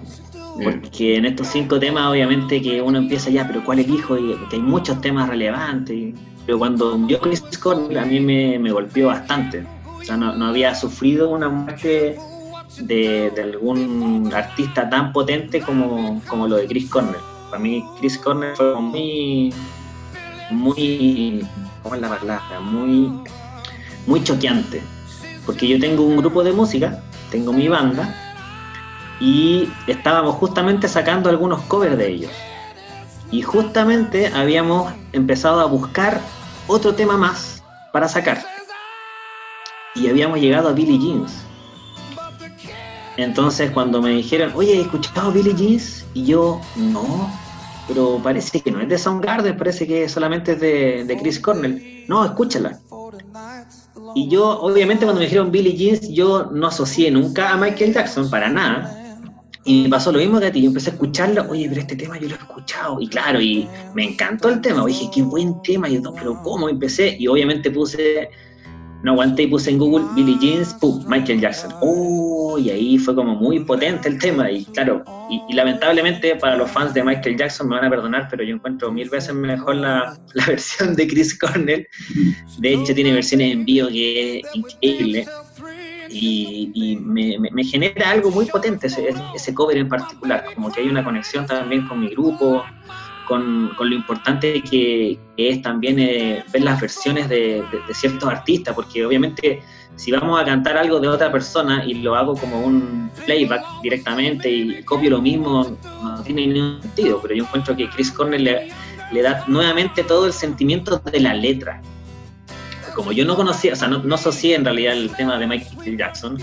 Porque 0.63 1.17
en 1.17 1.25
estos 1.25 1.49
cinco 1.49 1.81
temas, 1.81 2.11
obviamente, 2.11 2.63
que 2.63 2.81
uno 2.81 2.99
empieza 2.99 3.31
ya, 3.31 3.47
pero 3.47 3.65
¿cuál 3.65 3.81
elijo? 3.81 4.17
Y 4.17 4.37
que 4.49 4.57
hay 4.57 4.63
muchos 4.63 5.01
temas 5.01 5.29
relevantes. 5.29 6.15
Pero 6.47 6.59
cuando 6.59 7.09
yo 7.09 7.21
Chris 7.21 7.43
Cornell, 7.59 7.99
a 7.99 8.05
mí 8.05 8.21
me, 8.21 8.59
me 8.59 8.71
golpeó 8.71 9.09
bastante. 9.09 9.65
O 9.87 10.05
sea, 10.05 10.17
no, 10.17 10.35
no 10.35 10.47
había 10.47 10.75
sufrido 10.75 11.31
una 11.31 11.49
muerte 11.49 12.17
de, 12.79 13.31
de, 13.31 13.43
algún 13.43 14.31
artista 14.35 14.89
tan 14.89 15.13
potente 15.13 15.61
como, 15.61 16.21
como 16.29 16.47
lo 16.47 16.57
de 16.57 16.67
Chris 16.67 16.91
Cornell. 16.91 17.21
Para 17.51 17.63
mí, 17.63 17.85
Chris 17.99 18.19
Cornell 18.19 18.55
fue 18.57 18.81
muy, 18.81 19.55
muy, 20.51 21.47
¿cómo 21.83 21.95
es 21.95 22.01
la 22.01 22.09
palabra? 22.09 22.61
Muy, 22.61 23.13
muy 24.07 24.23
choqueante. 24.23 24.83
Porque 25.47 25.67
yo 25.67 25.79
tengo 25.81 26.05
un 26.05 26.17
grupo 26.17 26.43
de 26.43 26.53
música, 26.53 27.03
tengo 27.31 27.53
mi 27.53 27.69
banda, 27.69 28.24
y 29.21 29.69
estábamos 29.87 30.37
justamente 30.37 30.89
sacando 30.89 31.31
algunos 31.31 31.61
covers 31.63 31.97
de 31.97 32.09
ellos. 32.09 32.33
Y 33.31 33.43
justamente 33.43 34.29
habíamos 34.29 34.93
empezado 35.13 35.61
a 35.61 35.67
buscar 35.67 36.21
otro 36.67 36.95
tema 36.95 37.17
más 37.17 37.63
para 37.93 38.09
sacar. 38.09 38.45
Y 39.95 40.09
habíamos 40.09 40.41
llegado 40.41 40.69
a 40.69 40.73
Billie 40.73 40.99
Jeans. 40.99 41.33
Entonces 43.17 43.71
cuando 43.71 44.03
me 44.03 44.11
dijeron, 44.11 44.53
oye, 44.55 44.75
¿he 44.75 44.81
escuchado 44.81 45.31
Billie 45.31 45.55
Jeans? 45.55 46.05
Y 46.15 46.27
yo, 46.27 46.61
no, 46.77 47.31
pero 47.87 48.21
parece 48.23 48.61
que 48.61 48.71
no 48.71 48.81
es 48.81 48.89
de 48.89 48.99
Soundgarden, 48.99 49.57
parece 49.57 49.87
que 49.87 50.09
solamente 50.09 50.53
es 50.53 50.61
de, 50.61 51.05
de 51.05 51.17
Chris 51.19 51.39
Cornell. 51.39 52.05
No, 52.09 52.25
escúchala. 52.25 52.81
Y 54.15 54.29
yo, 54.29 54.61
obviamente, 54.61 55.05
cuando 55.05 55.21
me 55.21 55.27
dijeron 55.27 55.51
Billie 55.51 55.77
Jeans, 55.77 56.09
yo 56.09 56.51
no 56.53 56.69
asocié 56.69 57.11
nunca 57.11 57.51
a 57.51 57.57
Michael 57.57 57.95
Jackson, 57.95 58.31
para 58.31 58.49
nada. 58.49 59.04
Y 59.67 59.85
me 59.85 59.89
pasó 59.89 60.13
lo 60.13 60.19
mismo 60.19 60.39
que 60.39 60.47
a 60.47 60.53
ti, 60.53 60.61
yo 60.61 60.69
empecé 60.69 60.91
a 60.91 60.93
escucharlo, 60.93 61.47
oye, 61.49 61.67
pero 61.69 61.81
este 61.81 61.97
tema 61.97 62.19
yo 62.19 62.29
lo 62.29 62.35
he 62.35 62.39
escuchado, 62.39 63.01
y 63.01 63.09
claro, 63.09 63.41
y 63.41 63.67
me 63.95 64.05
encantó 64.05 64.51
el 64.51 64.61
tema, 64.61 64.85
dije, 64.85 65.09
qué 65.13 65.23
buen 65.23 65.63
tema, 65.63 65.89
y 65.89 66.03
yo, 66.03 66.15
pero 66.15 66.39
¿cómo? 66.43 66.69
Empecé, 66.69 67.17
y 67.19 67.27
obviamente 67.29 67.71
puse, 67.71 68.29
no 69.03 69.13
aguanté 69.13 69.45
y 69.45 69.47
puse 69.47 69.71
en 69.71 69.79
Google 69.79 70.05
Billie 70.15 70.39
Jeans, 70.39 70.75
pum, 70.75 71.03
Michael 71.09 71.41
Jackson, 71.41 71.73
oh, 71.81 72.59
y 72.59 72.69
ahí 72.69 72.99
fue 72.99 73.15
como 73.15 73.37
muy 73.37 73.61
potente 73.61 74.07
el 74.07 74.19
tema, 74.19 74.51
y 74.51 74.67
claro, 74.67 75.03
y, 75.31 75.41
y, 75.49 75.55
lamentablemente 75.55 76.37
para 76.37 76.57
los 76.57 76.71
fans 76.71 76.93
de 76.93 77.03
Michael 77.03 77.39
Jackson 77.39 77.67
me 77.67 77.77
van 77.77 77.87
a 77.87 77.91
perdonar, 77.91 78.29
pero 78.31 78.45
yo 78.45 78.57
encuentro 78.57 78.93
mil 78.93 79.09
veces 79.09 79.35
mejor 79.35 79.77
la, 79.77 80.15
la 80.35 80.45
versión 80.45 80.95
de 80.95 81.09
Chris 81.09 81.39
Cornell, 81.39 81.89
de 82.59 82.75
hecho 82.75 82.95
tiene 82.95 83.15
versiones 83.15 83.51
en 83.55 83.65
vivo 83.65 83.89
que 83.89 84.41
es 84.41 84.47
increíble, 84.53 85.27
y, 86.15 86.71
y 86.75 86.97
me, 86.97 87.39
me, 87.51 87.65
genera 87.65 88.11
algo 88.11 88.31
muy 88.31 88.47
potente 88.47 88.87
ese, 88.87 89.13
ese, 89.35 89.55
cover 89.55 89.77
en 89.77 89.89
particular, 89.89 90.45
como 90.55 90.71
que 90.71 90.81
hay 90.81 90.89
una 90.89 91.03
conexión 91.03 91.45
también 91.47 91.89
con 91.89 92.01
mi 92.01 92.09
grupo, 92.09 92.65
con, 93.27 93.71
con 93.77 93.91
lo 93.91 93.97
importante 93.97 94.63
que, 94.63 95.19
que 95.37 95.49
es 95.49 95.63
también 95.63 95.99
eh, 95.99 96.45
ver 96.53 96.63
las 96.63 96.81
versiones 96.81 97.29
de, 97.29 97.65
ciertos 97.93 98.29
artistas, 98.29 98.75
porque 98.75 99.05
obviamente 99.05 99.61
si 99.97 100.13
vamos 100.13 100.41
a 100.41 100.45
cantar 100.45 100.77
algo 100.77 101.01
de 101.01 101.09
otra 101.09 101.33
persona 101.33 101.85
y 101.85 101.95
lo 101.95 102.15
hago 102.15 102.37
como 102.37 102.61
un 102.61 103.11
playback 103.25 103.65
directamente 103.83 104.49
y 104.49 104.83
copio 104.85 105.11
lo 105.11 105.21
mismo, 105.21 105.77
no 106.03 106.23
tiene 106.23 106.47
ningún 106.47 106.81
sentido, 106.83 107.21
pero 107.21 107.35
yo 107.35 107.45
encuentro 107.45 107.77
que 107.77 107.89
Chris 107.91 108.13
Cornell 108.13 108.45
le 109.13 109.23
da 109.23 109.45
nuevamente 109.49 110.05
todo 110.05 110.27
el 110.27 110.33
sentimiento 110.33 110.99
de 110.99 111.21
la 111.21 111.35
letra, 111.35 111.81
como 112.95 113.13
yo 113.13 113.25
no 113.25 113.37
conocía, 113.37 113.73
o 113.73 113.77
sea, 113.77 113.89
no, 113.89 113.99
no 113.99 114.15
asocié 114.15 114.55
en 114.55 114.65
realidad 114.65 114.95
el 114.95 115.11
tema 115.17 115.39
de 115.39 115.47
Michael 115.47 115.99
Jackson, 115.99 116.39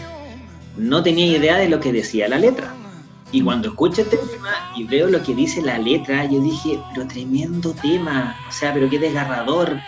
no 0.78 1.04
tenía 1.04 1.38
idea 1.38 1.58
de 1.58 1.70
lo 1.70 1.80
que 1.80 1.92
decía 1.92 2.28
la 2.28 2.38
letra. 2.38 2.74
Y 3.32 3.42
cuando 3.42 3.70
escucho 3.70 4.02
este 4.02 4.18
tema 4.18 4.74
y 4.76 4.84
veo 4.84 5.08
lo 5.08 5.24
que 5.24 5.34
dice 5.34 5.62
la 5.62 5.78
letra, 5.78 6.26
yo 6.26 6.42
dije, 6.42 6.80
pero 6.94 7.08
tremendo 7.08 7.74
tema, 7.82 8.36
o 8.48 8.52
sea, 8.52 8.74
pero 8.74 8.90
qué 8.90 9.00
desgarrador, 9.00 9.80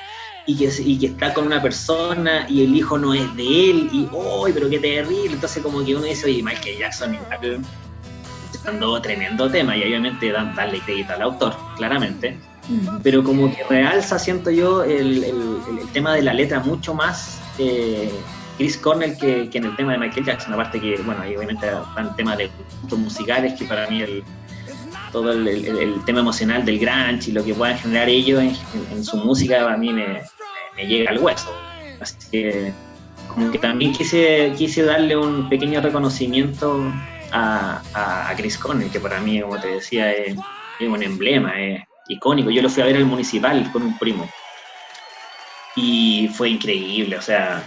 y 0.46 0.58
que, 0.58 0.70
y 0.80 0.98
que 0.98 1.08
está 1.08 1.34
con 1.34 1.46
una 1.46 1.62
persona 1.62 2.46
y 2.50 2.64
el 2.64 2.76
hijo 2.76 2.98
no 2.98 3.14
es 3.14 3.36
de 3.36 3.70
él, 3.70 3.90
y 3.92 4.08
¡oh, 4.12 4.48
pero 4.54 4.70
qué 4.70 4.80
terrible! 4.80 5.34
Entonces 5.34 5.62
como 5.62 5.84
que 5.84 5.96
uno 5.96 6.06
dice, 6.06 6.26
oye, 6.26 6.42
Michael 6.42 6.80
Jackson 6.80 7.18
dando 8.64 9.02
tremendo 9.02 9.50
tema, 9.52 9.76
y 9.76 9.84
obviamente 9.84 10.32
dan, 10.32 10.56
darle 10.56 10.80
crédito 10.80 11.14
al 11.14 11.24
autor, 11.24 11.56
claramente 11.76 12.38
pero 13.02 13.24
como 13.24 13.54
que 13.54 13.64
realza, 13.70 14.18
siento 14.18 14.50
yo, 14.50 14.84
el, 14.84 15.24
el, 15.24 15.90
tema 15.92 16.16
de 16.16 16.22
la 16.22 16.34
letra 16.34 16.60
mucho 16.60 16.94
más 16.94 17.40
eh, 17.60 18.12
Chris 18.58 18.78
Cornell 18.78 19.18
que, 19.18 19.50
que, 19.50 19.58
en 19.58 19.66
el 19.66 19.76
tema 19.76 19.94
de 19.94 19.98
Michael 19.98 20.26
Jackson, 20.26 20.54
aparte 20.54 20.80
que, 20.80 20.98
bueno, 21.02 21.22
ahí 21.22 21.36
obviamente 21.36 21.68
van 21.96 22.16
temas 22.16 22.38
de 22.38 22.50
gustos 22.82 23.00
musicales 23.00 23.54
que 23.54 23.66
para 23.66 23.88
mí 23.90 24.02
el, 24.02 24.24
todo 25.12 25.32
el, 25.34 25.48
el, 25.48 26.06
tema 26.06 26.22
emocional 26.22 26.66
del 26.66 26.80
grunge 26.80 27.30
y 27.30 27.34
lo 27.34 27.44
que 27.44 27.54
puedan 27.54 27.78
generar 27.78 28.10
ellos 28.10 28.42
en, 28.92 29.04
su 29.04 29.18
música 29.18 29.72
a 29.72 29.78
mí 29.78 29.92
me, 29.92 30.22
llega 30.78 31.12
al 31.12 31.20
hueso. 31.20 31.54
Así 32.00 32.16
que 32.32 32.74
como 33.28 33.52
que 33.52 33.60
también 33.60 33.94
quise, 33.94 34.54
quise 34.58 34.84
darle 34.84 35.18
un 35.18 35.50
pequeño 35.50 35.82
reconocimiento 35.82 36.92
a, 37.32 38.34
Chris 38.38 38.58
Cornell, 38.58 38.90
que 38.90 39.00
para 39.00 39.20
mí, 39.20 39.42
como 39.42 39.60
te 39.60 39.68
decía, 39.68 40.12
es, 40.12 40.36
es 40.80 40.88
un 40.88 41.02
emblema, 41.04 41.60
es, 41.60 41.82
icónico. 42.08 42.50
Yo 42.50 42.62
lo 42.62 42.70
fui 42.70 42.84
a 42.84 42.88
ver 42.88 42.98
al 42.98 43.06
municipal 43.06 43.72
con 43.72 43.84
un 43.84 43.98
primo. 43.98 44.30
Y 45.76 46.28
fue 46.30 46.50
increíble, 46.50 47.18
o 47.18 47.22
sea, 47.22 47.64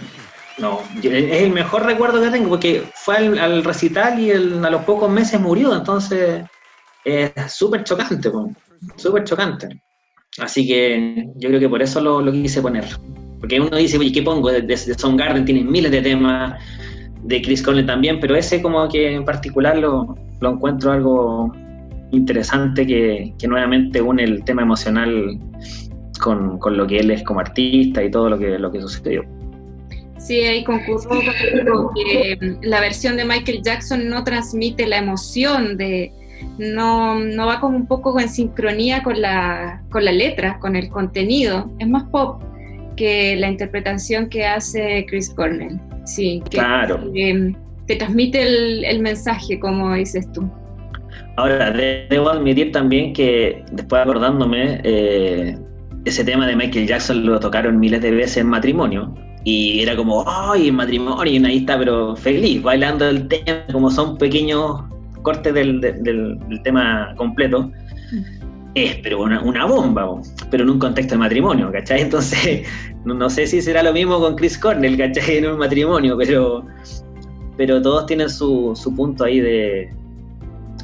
no, 0.57 0.81
es 1.03 1.41
el 1.43 1.51
mejor 1.51 1.85
recuerdo 1.85 2.21
que 2.21 2.29
tengo, 2.29 2.49
porque 2.49 2.83
fue 2.95 3.17
al, 3.17 3.37
al 3.37 3.63
recital 3.63 4.19
y 4.19 4.31
el, 4.31 4.63
a 4.63 4.69
los 4.69 4.83
pocos 4.83 5.09
meses 5.09 5.39
murió, 5.41 5.75
entonces 5.75 6.45
es 7.03 7.31
súper 7.51 7.83
chocante, 7.83 8.31
súper 8.95 9.23
chocante. 9.23 9.81
Así 10.39 10.67
que 10.67 11.27
yo 11.35 11.49
creo 11.49 11.59
que 11.59 11.69
por 11.69 11.81
eso 11.81 11.99
lo, 11.99 12.21
lo, 12.21 12.31
quise 12.31 12.61
poner. 12.61 12.85
Porque 13.39 13.59
uno 13.59 13.75
dice, 13.75 13.97
oye, 13.97 14.11
¿qué 14.11 14.21
pongo? 14.21 14.49
De, 14.49 14.61
de, 14.61 14.67
de 14.67 14.93
Soundgarden 14.93 15.45
tienen 15.45 15.69
miles 15.69 15.91
de 15.91 16.01
temas, 16.01 16.61
de 17.23 17.41
Chris 17.41 17.61
Cornell 17.61 17.85
también, 17.85 18.19
pero 18.19 18.35
ese 18.35 18.61
como 18.61 18.87
que 18.87 19.13
en 19.13 19.25
particular 19.25 19.77
lo, 19.77 20.15
lo 20.39 20.49
encuentro 20.49 20.91
algo 20.91 21.53
interesante 22.11 22.85
que, 22.85 23.33
que, 23.37 23.47
nuevamente 23.47 24.01
une 24.01 24.23
el 24.23 24.43
tema 24.43 24.61
emocional 24.61 25.39
con, 26.21 26.57
con, 26.59 26.77
lo 26.77 26.87
que 26.87 26.99
él 26.99 27.11
es 27.11 27.23
como 27.23 27.39
artista 27.39 28.03
y 28.03 28.11
todo 28.11 28.29
lo 28.29 28.39
que, 28.39 28.57
lo 28.57 28.71
que 28.71 28.81
sucedió. 28.81 29.23
Sí, 30.17 30.41
ahí 30.41 30.63
concurro 30.63 31.91
que 31.95 32.57
la 32.63 32.81
versión 32.81 33.17
de 33.17 33.25
Michael 33.25 33.61
Jackson 33.61 34.09
no 34.09 34.23
transmite 34.23 34.87
la 34.87 34.97
emoción 34.97 35.77
de, 35.77 36.11
no, 36.57 37.19
no 37.19 37.45
va 37.45 37.59
como 37.59 37.77
un 37.77 37.87
poco 37.87 38.19
en 38.19 38.29
sincronía 38.29 39.03
con 39.03 39.21
la, 39.21 39.83
con 39.89 40.03
la 40.03 40.11
letra, 40.11 40.59
con 40.59 40.75
el 40.75 40.89
contenido, 40.89 41.71
es 41.79 41.87
más 41.87 42.03
pop 42.05 42.41
que 42.95 43.35
la 43.35 43.47
interpretación 43.47 44.27
que 44.27 44.45
hace 44.45 45.05
Chris 45.07 45.29
Cornell. 45.29 45.79
Sí, 46.03 46.41
que, 46.49 46.57
claro. 46.57 47.11
que 47.13 47.55
te 47.85 47.95
transmite 47.95 48.41
el, 48.41 48.85
el 48.85 48.99
mensaje, 49.01 49.59
como 49.59 49.93
dices 49.93 50.31
tú. 50.31 50.49
Ahora, 51.37 51.71
debo 51.71 52.29
admitir 52.29 52.71
también 52.71 53.13
que, 53.13 53.63
después 53.71 54.01
acordándome, 54.01 54.81
eh, 54.83 55.55
ese 56.05 56.23
tema 56.23 56.47
de 56.47 56.55
Michael 56.55 56.87
Jackson 56.87 57.27
lo 57.27 57.39
tocaron 57.39 57.79
miles 57.79 58.01
de 58.01 58.09
veces 58.09 58.37
en 58.37 58.47
matrimonio. 58.47 59.13
Y 59.43 59.81
era 59.83 59.95
como, 59.95 60.25
¡ay, 60.27 60.69
en 60.69 60.75
matrimonio! 60.75 61.31
Y 61.31 61.45
ahí 61.45 61.57
está, 61.57 61.77
pero 61.77 62.15
feliz, 62.15 62.63
bailando 62.63 63.07
el 63.07 63.27
tema, 63.27 63.63
como 63.71 63.91
son 63.91 64.17
pequeños 64.17 64.81
cortes 65.21 65.53
del, 65.53 65.79
del, 65.79 66.01
del 66.03 66.61
tema 66.63 67.13
completo. 67.17 67.71
Es, 68.73 68.95
pero 69.03 69.21
una, 69.21 69.39
una, 69.41 69.65
bomba, 69.65 70.19
pero 70.49 70.63
en 70.63 70.71
un 70.71 70.79
contexto 70.79 71.13
de 71.13 71.19
matrimonio, 71.19 71.71
¿cachai? 71.71 72.01
Entonces, 72.01 72.67
no, 73.05 73.13
no, 73.13 73.29
sé 73.29 73.45
si 73.45 73.61
será 73.61 73.83
lo 73.83 73.93
mismo 73.93 74.19
con 74.19 74.35
Chris 74.35 74.57
Cornell, 74.57 74.97
¿cachai? 74.97 75.37
En 75.37 75.51
un 75.51 75.59
matrimonio, 75.59 76.17
pero, 76.17 76.65
pero 77.57 77.79
todos 77.79 78.07
tienen 78.07 78.29
su, 78.29 78.73
su 78.75 78.95
punto 78.95 79.23
ahí 79.23 79.39
de, 79.39 79.96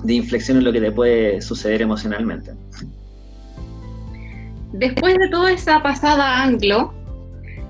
de 0.04 0.13
inflexión 0.13 0.58
en 0.58 0.66
lo 0.66 0.72
que 0.72 0.82
te 0.82 0.92
puede 0.92 1.42
suceder 1.42 1.82
emocionalmente. 1.82 2.52
Después 4.74 5.18
de 5.18 5.30
toda 5.30 5.52
esa 5.52 5.82
pasada 5.82 6.42
anglo, 6.44 6.94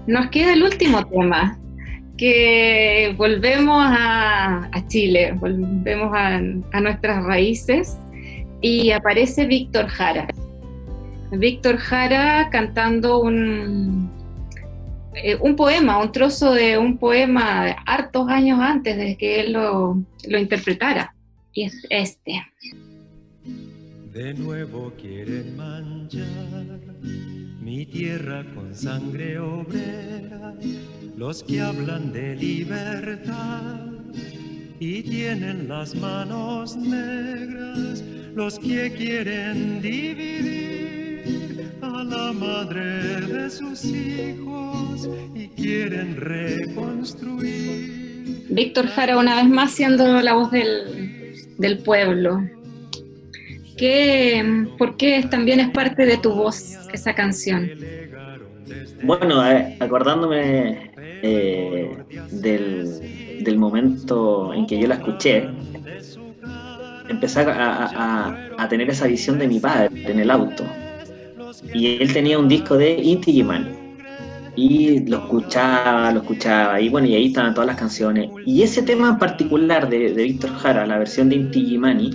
nos 0.08 0.30
queda 0.30 0.54
el 0.54 0.64
último 0.64 1.06
tema, 1.06 1.58
que 2.18 3.14
volvemos 3.18 3.84
a, 3.86 4.70
Chile, 4.88 5.34
volvemos 5.34 6.12
a, 6.14 6.40
nuestras 6.80 7.24
raíces 7.24 7.98
y 8.62 8.92
aparece 8.92 9.46
Víctor 9.46 9.88
Jara. 9.88 10.28
Víctor 11.32 11.78
Jara 11.78 12.50
cantando 12.52 13.20
un, 13.20 14.10
eh, 15.16 15.36
un 15.42 15.56
poema, 15.56 15.98
un 15.98 16.12
trozo 16.12 16.54
de 16.54 16.78
un 16.78 16.98
poema 16.98 17.76
hartos 17.86 18.30
años 18.30 18.60
antes 18.60 18.96
de 18.96 19.18
que 19.18 19.42
él 19.42 19.54
lo, 19.54 19.98
lo 20.28 20.38
interpretara 20.38 21.13
y 21.54 21.64
es 21.64 21.76
este. 21.90 22.46
De 24.12 24.34
nuevo 24.34 24.92
quieren 25.00 25.58
manchar 25.58 26.80
mi 27.62 27.86
tierra 27.86 28.46
con 28.54 28.76
sangre 28.76 29.40
obrera, 29.40 30.56
los 31.18 31.44
que 31.44 31.62
hablan 31.62 32.12
de 32.14 32.36
libertad 32.36 33.80
y 34.80 35.02
tienen 35.04 35.68
las 35.68 35.96
manos 35.96 36.76
negras 36.76 38.04
los 38.36 38.58
que 38.60 38.92
quieren 38.92 39.82
dividir 39.82 41.72
a 41.82 42.04
la 42.04 42.34
madre 42.34 43.22
de 43.22 43.50
sus 43.50 43.86
hijos 43.86 45.08
y 45.36 45.48
quieren 45.50 46.18
reconstruir. 46.18 47.94
Víctor 48.50 48.88
Jara, 48.88 49.18
una 49.18 49.36
vez 49.36 49.48
más 49.48 49.72
siendo 49.72 50.22
la 50.22 50.34
voz 50.34 50.50
del, 50.52 51.23
del 51.58 51.80
pueblo. 51.80 52.42
¿Qué, 53.78 54.68
¿Por 54.78 54.98
qué 54.98 55.26
también 55.30 55.60
es 55.60 55.70
parte 55.70 56.06
de 56.06 56.18
tu 56.18 56.32
voz 56.34 56.78
esa 56.94 57.14
canción? 57.16 57.72
Bueno, 59.04 59.46
eh, 59.46 59.76
acordándome 59.80 60.92
eh, 61.22 61.98
del, 62.32 63.44
del, 63.44 63.58
momento 63.58 64.54
en 64.54 64.66
que 64.66 64.80
yo 64.80 64.88
la 64.88 64.96
escuché, 64.96 65.50
empecé 67.10 67.42
a, 67.42 68.56
a, 68.58 68.70
tener 68.70 68.90
esa 68.90 69.08
visión 69.08 69.38
de 69.40 69.48
mi 69.48 69.60
padre 69.60 69.90
en 69.94 70.20
el 70.20 70.32
auto. 70.32 70.64
Y 71.74 72.02
él 72.02 72.14
tenía 72.14 72.40
un 72.40 72.48
disco 72.48 72.78
de 72.78 72.94
Inti 72.94 73.34
Gimani. 73.34 73.83
Y 74.56 75.06
lo 75.08 75.18
escuchaba, 75.18 76.12
lo 76.12 76.22
escuchaba, 76.22 76.80
y 76.80 76.90
bueno, 76.90 77.08
y 77.08 77.16
ahí 77.16 77.28
estaban 77.28 77.54
todas 77.54 77.68
las 77.68 77.78
canciones. 77.78 78.30
Y 78.46 78.62
ese 78.62 78.84
tema 78.84 79.10
en 79.10 79.18
particular 79.18 79.90
de, 79.90 80.14
de 80.14 80.24
Víctor 80.24 80.52
Jara, 80.58 80.86
la 80.86 81.00
versión 81.00 81.30
de 81.30 81.38
Inti 81.38 81.66
Gimani, 81.66 82.12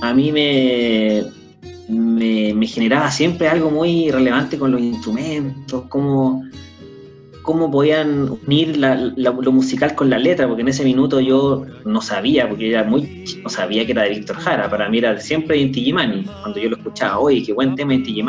a 0.00 0.12
mí 0.12 0.32
me, 0.32 1.22
me, 1.88 2.66
generaba 2.66 3.10
siempre 3.10 3.48
algo 3.48 3.70
muy 3.70 4.10
relevante 4.10 4.58
con 4.58 4.72
los 4.72 4.80
instrumentos, 4.80 5.84
cómo, 5.88 6.44
cómo 7.42 7.70
podían 7.70 8.30
unir 8.46 8.76
lo 8.78 9.52
musical 9.52 9.94
con 9.94 10.10
la 10.10 10.18
letra, 10.18 10.46
porque 10.46 10.62
en 10.62 10.68
ese 10.68 10.84
minuto 10.84 11.20
yo 11.20 11.64
no 11.84 12.00
sabía, 12.00 12.48
porque 12.48 12.70
era 12.70 12.84
muy 12.84 13.24
no 13.42 13.48
sabía 13.48 13.84
que 13.84 13.92
era 13.92 14.02
de 14.02 14.10
Víctor 14.10 14.36
Jara, 14.36 14.70
para 14.70 14.88
mí 14.88 14.98
era 14.98 15.18
siempre 15.20 15.56
de 15.56 15.62
Inti 15.62 15.92
cuando 15.92 16.58
yo 16.58 16.70
lo 16.70 16.76
escuchaba, 16.76 17.18
oye, 17.18 17.42
qué 17.44 17.52
buen 17.52 17.74
tema 17.74 17.94
Inti 17.94 18.22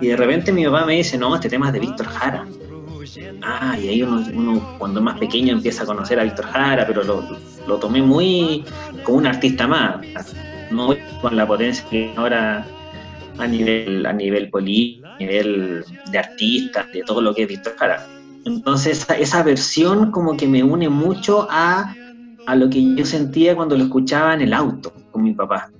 y 0.00 0.08
de 0.08 0.16
repente 0.16 0.52
mi 0.52 0.64
papá 0.64 0.86
me 0.86 0.96
dice, 0.96 1.18
no, 1.18 1.34
este 1.34 1.48
tema 1.48 1.68
es 1.68 1.72
de 1.72 1.80
Víctor 1.80 2.06
Jara. 2.06 2.46
Ah, 3.42 3.76
y 3.80 3.88
ahí 3.88 4.02
uno, 4.02 4.24
uno, 4.34 4.76
cuando 4.78 5.00
es 5.00 5.04
más 5.04 5.18
pequeño 5.18 5.52
empieza 5.52 5.82
a 5.82 5.86
conocer 5.86 6.20
a 6.20 6.24
Víctor 6.24 6.46
Jara, 6.46 6.86
pero 6.86 7.02
lo, 7.02 7.24
lo 7.66 7.76
tomé 7.78 8.02
muy 8.02 8.64
como 9.04 9.18
un 9.18 9.26
artista 9.26 9.66
más 9.66 10.00
no 10.70 10.94
con 11.20 11.36
la 11.36 11.46
potencia 11.46 11.84
que 11.88 12.12
ahora 12.16 12.66
a 13.38 13.46
nivel, 13.46 14.04
a 14.06 14.12
nivel 14.12 14.50
político, 14.50 15.06
a 15.06 15.18
nivel 15.18 15.84
de 16.10 16.18
artistas, 16.18 16.92
de 16.92 17.02
todo 17.02 17.20
lo 17.20 17.34
que 17.34 17.42
es 17.42 17.48
Víctor 17.48 17.74
Jara. 17.78 18.06
Entonces 18.44 19.06
esa, 19.18 19.42
versión 19.42 20.10
como 20.10 20.36
que 20.36 20.46
me 20.46 20.62
une 20.62 20.88
mucho 20.88 21.46
a, 21.50 21.94
a, 22.46 22.56
lo 22.56 22.70
que 22.70 22.94
yo 22.94 23.04
sentía 23.04 23.54
cuando 23.54 23.76
lo 23.76 23.84
escuchaba 23.84 24.34
en 24.34 24.40
el 24.40 24.52
auto 24.52 24.92
con 25.10 25.22
mi 25.22 25.32
papá. 25.32 25.70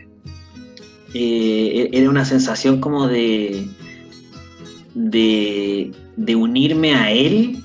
Eh, 1.14 1.88
era 1.92 2.10
una 2.10 2.24
sensación 2.24 2.80
como 2.80 3.08
de, 3.08 3.66
de, 4.98 5.92
de 6.16 6.36
unirme 6.36 6.94
a 6.94 7.10
él 7.10 7.56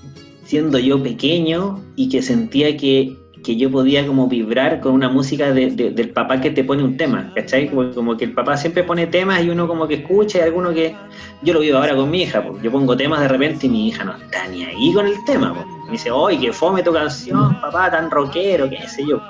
siendo 0.45 0.77
yo 0.77 1.01
pequeño 1.01 1.81
y 1.95 2.09
que 2.09 2.21
sentía 2.21 2.77
que 2.77 3.17
que 3.43 3.57
yo 3.57 3.69
podía 3.69 4.07
como 4.07 4.27
vibrar 4.27 4.79
con 4.79 4.93
una 4.93 5.09
música 5.09 5.51
del 5.51 6.09
papá 6.11 6.41
que 6.41 6.49
te 6.49 6.63
pone 6.63 6.83
un 6.83 6.97
tema, 6.97 7.31
¿cachai? 7.35 7.69
Como, 7.69 8.17
que 8.17 8.25
el 8.25 8.33
papá 8.33 8.57
siempre 8.57 8.83
pone 8.83 9.05
temas 9.07 9.43
y 9.43 9.49
uno 9.49 9.67
como 9.67 9.87
que 9.87 9.95
escucha 9.95 10.39
y 10.39 10.41
alguno 10.41 10.73
que... 10.73 10.95
Yo 11.43 11.53
lo 11.53 11.59
vivo 11.59 11.77
ahora 11.77 11.95
con 11.95 12.09
mi 12.09 12.21
hija, 12.21 12.43
yo 12.61 12.71
pongo 12.71 12.95
temas 12.95 13.19
de 13.19 13.27
repente 13.27 13.67
y 13.67 13.69
mi 13.69 13.89
hija 13.89 14.05
no 14.05 14.15
está 14.15 14.47
ni 14.47 14.63
ahí 14.63 14.93
con 14.93 15.05
el 15.05 15.15
tema, 15.25 15.53
me 15.85 15.91
dice, 15.91 16.09
oye, 16.09 16.39
que 16.39 16.53
fome 16.53 16.81
tu 16.81 16.93
canción, 16.93 17.59
papá, 17.59 17.91
tan 17.91 18.09
rockero, 18.09 18.69
qué 18.69 18.87
sé 18.87 19.05
yo. 19.05 19.21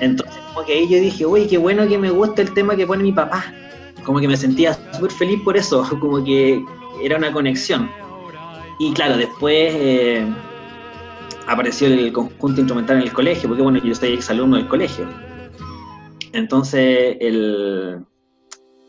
Entonces 0.00 0.36
como 0.52 0.64
que 0.64 0.74
ahí 0.74 0.88
yo 0.88 1.00
dije, 1.00 1.24
oye, 1.24 1.48
qué 1.48 1.58
bueno 1.58 1.88
que 1.88 1.98
me 1.98 2.10
gusta 2.10 2.42
el 2.42 2.54
tema 2.54 2.76
que 2.76 2.86
pone 2.86 3.02
mi 3.02 3.12
papá. 3.12 3.52
Como 4.04 4.20
que 4.20 4.28
me 4.28 4.36
sentía 4.36 4.74
súper 4.92 5.10
feliz 5.10 5.40
por 5.42 5.56
eso, 5.56 5.84
como 6.00 6.22
que 6.22 6.62
era 7.02 7.16
una 7.16 7.32
conexión. 7.32 7.90
Y 8.78 8.92
claro, 8.92 9.16
después... 9.16 9.74
Eh, 9.74 10.26
apareció 11.46 11.88
el 11.88 12.12
conjunto 12.12 12.60
instrumental 12.60 12.96
en 12.98 13.02
el 13.04 13.12
colegio, 13.12 13.48
porque 13.48 13.62
bueno, 13.62 13.78
yo 13.82 13.94
soy 13.94 14.14
exalumno 14.14 14.56
del 14.56 14.68
colegio. 14.68 15.06
Entonces, 16.32 17.16
el, 17.20 18.04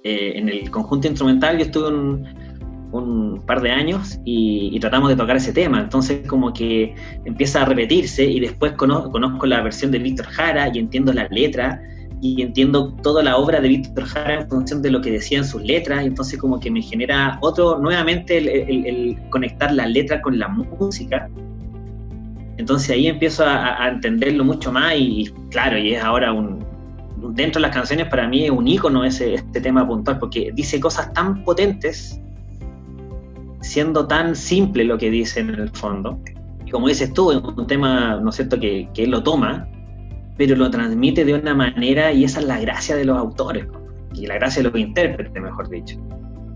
eh, 0.03 0.33
en 0.35 0.49
el 0.49 0.69
conjunto 0.71 1.07
instrumental 1.07 1.57
yo 1.57 1.65
estuve 1.65 1.89
un, 1.89 2.45
par 3.45 3.61
de 3.61 3.69
años 3.69 4.19
y, 4.25 4.79
tratamos 4.79 5.09
de 5.09 5.15
tocar 5.15 5.35
ese 5.35 5.51
tema. 5.51 5.79
Entonces, 5.81 6.25
como 6.27 6.53
que 6.53 6.95
empieza 7.25 7.61
a 7.61 7.65
repetirse 7.65 8.25
y 8.25 8.39
después 8.39 8.71
conozco, 8.73 9.45
la 9.45 9.61
versión 9.61 9.91
de 9.91 9.99
Víctor 9.99 10.25
Jara 10.27 10.71
y 10.73 10.79
entiendo 10.79 11.13
la 11.13 11.27
letra 11.29 11.81
y 12.33 12.41
entiendo 12.41 12.93
toda 13.03 13.23
la 13.23 13.37
obra 13.37 13.59
de 13.59 13.67
Víctor 13.67 14.05
Jara 14.05 14.41
en 14.41 14.49
función 14.49 14.81
de 14.81 14.91
lo 14.91 15.01
que 15.01 15.11
decían 15.11 15.45
sus 15.45 15.61
letras. 15.61 16.05
Entonces, 16.05 16.39
como 16.39 16.59
que 16.59 16.71
me 16.71 16.81
genera 16.81 17.37
otro, 17.41 17.77
nuevamente, 17.79 18.37
el 18.37 19.17
conectar 19.29 19.71
la 19.73 19.87
letra 19.87 20.21
con 20.21 20.39
la 20.39 20.47
música 20.47 21.29
entonces 22.57 22.91
ahí 22.91 23.07
empiezo 23.07 23.43
a, 23.45 23.89
entenderlo 23.89 24.43
mucho 24.43 24.71
más 24.71 24.93
y, 24.97 25.29
claro, 25.49 25.77
y 25.77 25.93
es 25.93 26.03
ahora 26.03 26.31
un, 26.31 26.65
dentro 27.33 27.59
de 27.59 27.67
las 27.67 27.75
canciones 27.75 28.07
para 28.07 28.27
mí 28.27 28.45
es 28.45 28.51
un 28.51 28.67
ícono 28.67 29.03
ese, 29.03 29.35
este 29.35 29.59
tema 29.59 29.85
puntual, 29.85 30.19
porque 30.19 30.51
dice 30.53 30.79
cosas 30.79 31.11
tan 31.13 31.43
potentes, 31.43 32.21
siendo 33.61 34.07
tan 34.07 34.35
simple 34.35 34.85
lo 34.85 34.97
que 34.97 35.09
dice 35.09 35.41
en 35.41 35.49
el 35.49 35.69
fondo. 35.69 36.19
Y 36.65 36.71
como 36.71 36.87
dices 36.87 37.13
tú, 37.13 37.31
es 37.31 37.37
un 37.37 37.67
tema, 37.67 38.19
¿no 38.21 38.29
es 38.29 38.35
cierto?, 38.37 38.59
que, 38.59 38.89
que 38.93 39.03
él 39.03 39.11
lo 39.11 39.21
toma, 39.21 39.67
pero 40.37 40.55
lo 40.55 40.69
transmite 40.69 41.25
de 41.25 41.33
una 41.33 41.53
manera 41.53 42.11
y 42.11 42.23
esa 42.23 42.39
es 42.39 42.45
la 42.45 42.59
gracia 42.59 42.95
de 42.95 43.05
los 43.05 43.17
autores, 43.17 43.65
y 44.13 44.27
la 44.27 44.35
gracia 44.35 44.63
de 44.63 44.69
los 44.69 44.79
intérpretes, 44.79 45.41
mejor 45.41 45.69
dicho 45.69 45.97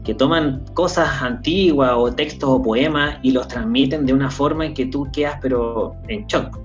que 0.04 0.16
toman 0.16 0.64
cosas 0.74 1.22
antiguas 1.22 1.92
o 1.96 2.12
textos 2.12 2.50
o 2.50 2.62
poemas 2.62 3.20
y 3.22 3.32
los 3.32 3.48
transmiten 3.48 4.08
de 4.08 4.14
una 4.14 4.32
forma 4.32 4.66
en 4.66 4.74
que 4.74 4.88
tú 4.88 5.08
quedas 5.14 5.38
pero 5.40 5.96
en 6.08 6.26
shock. 6.26 6.58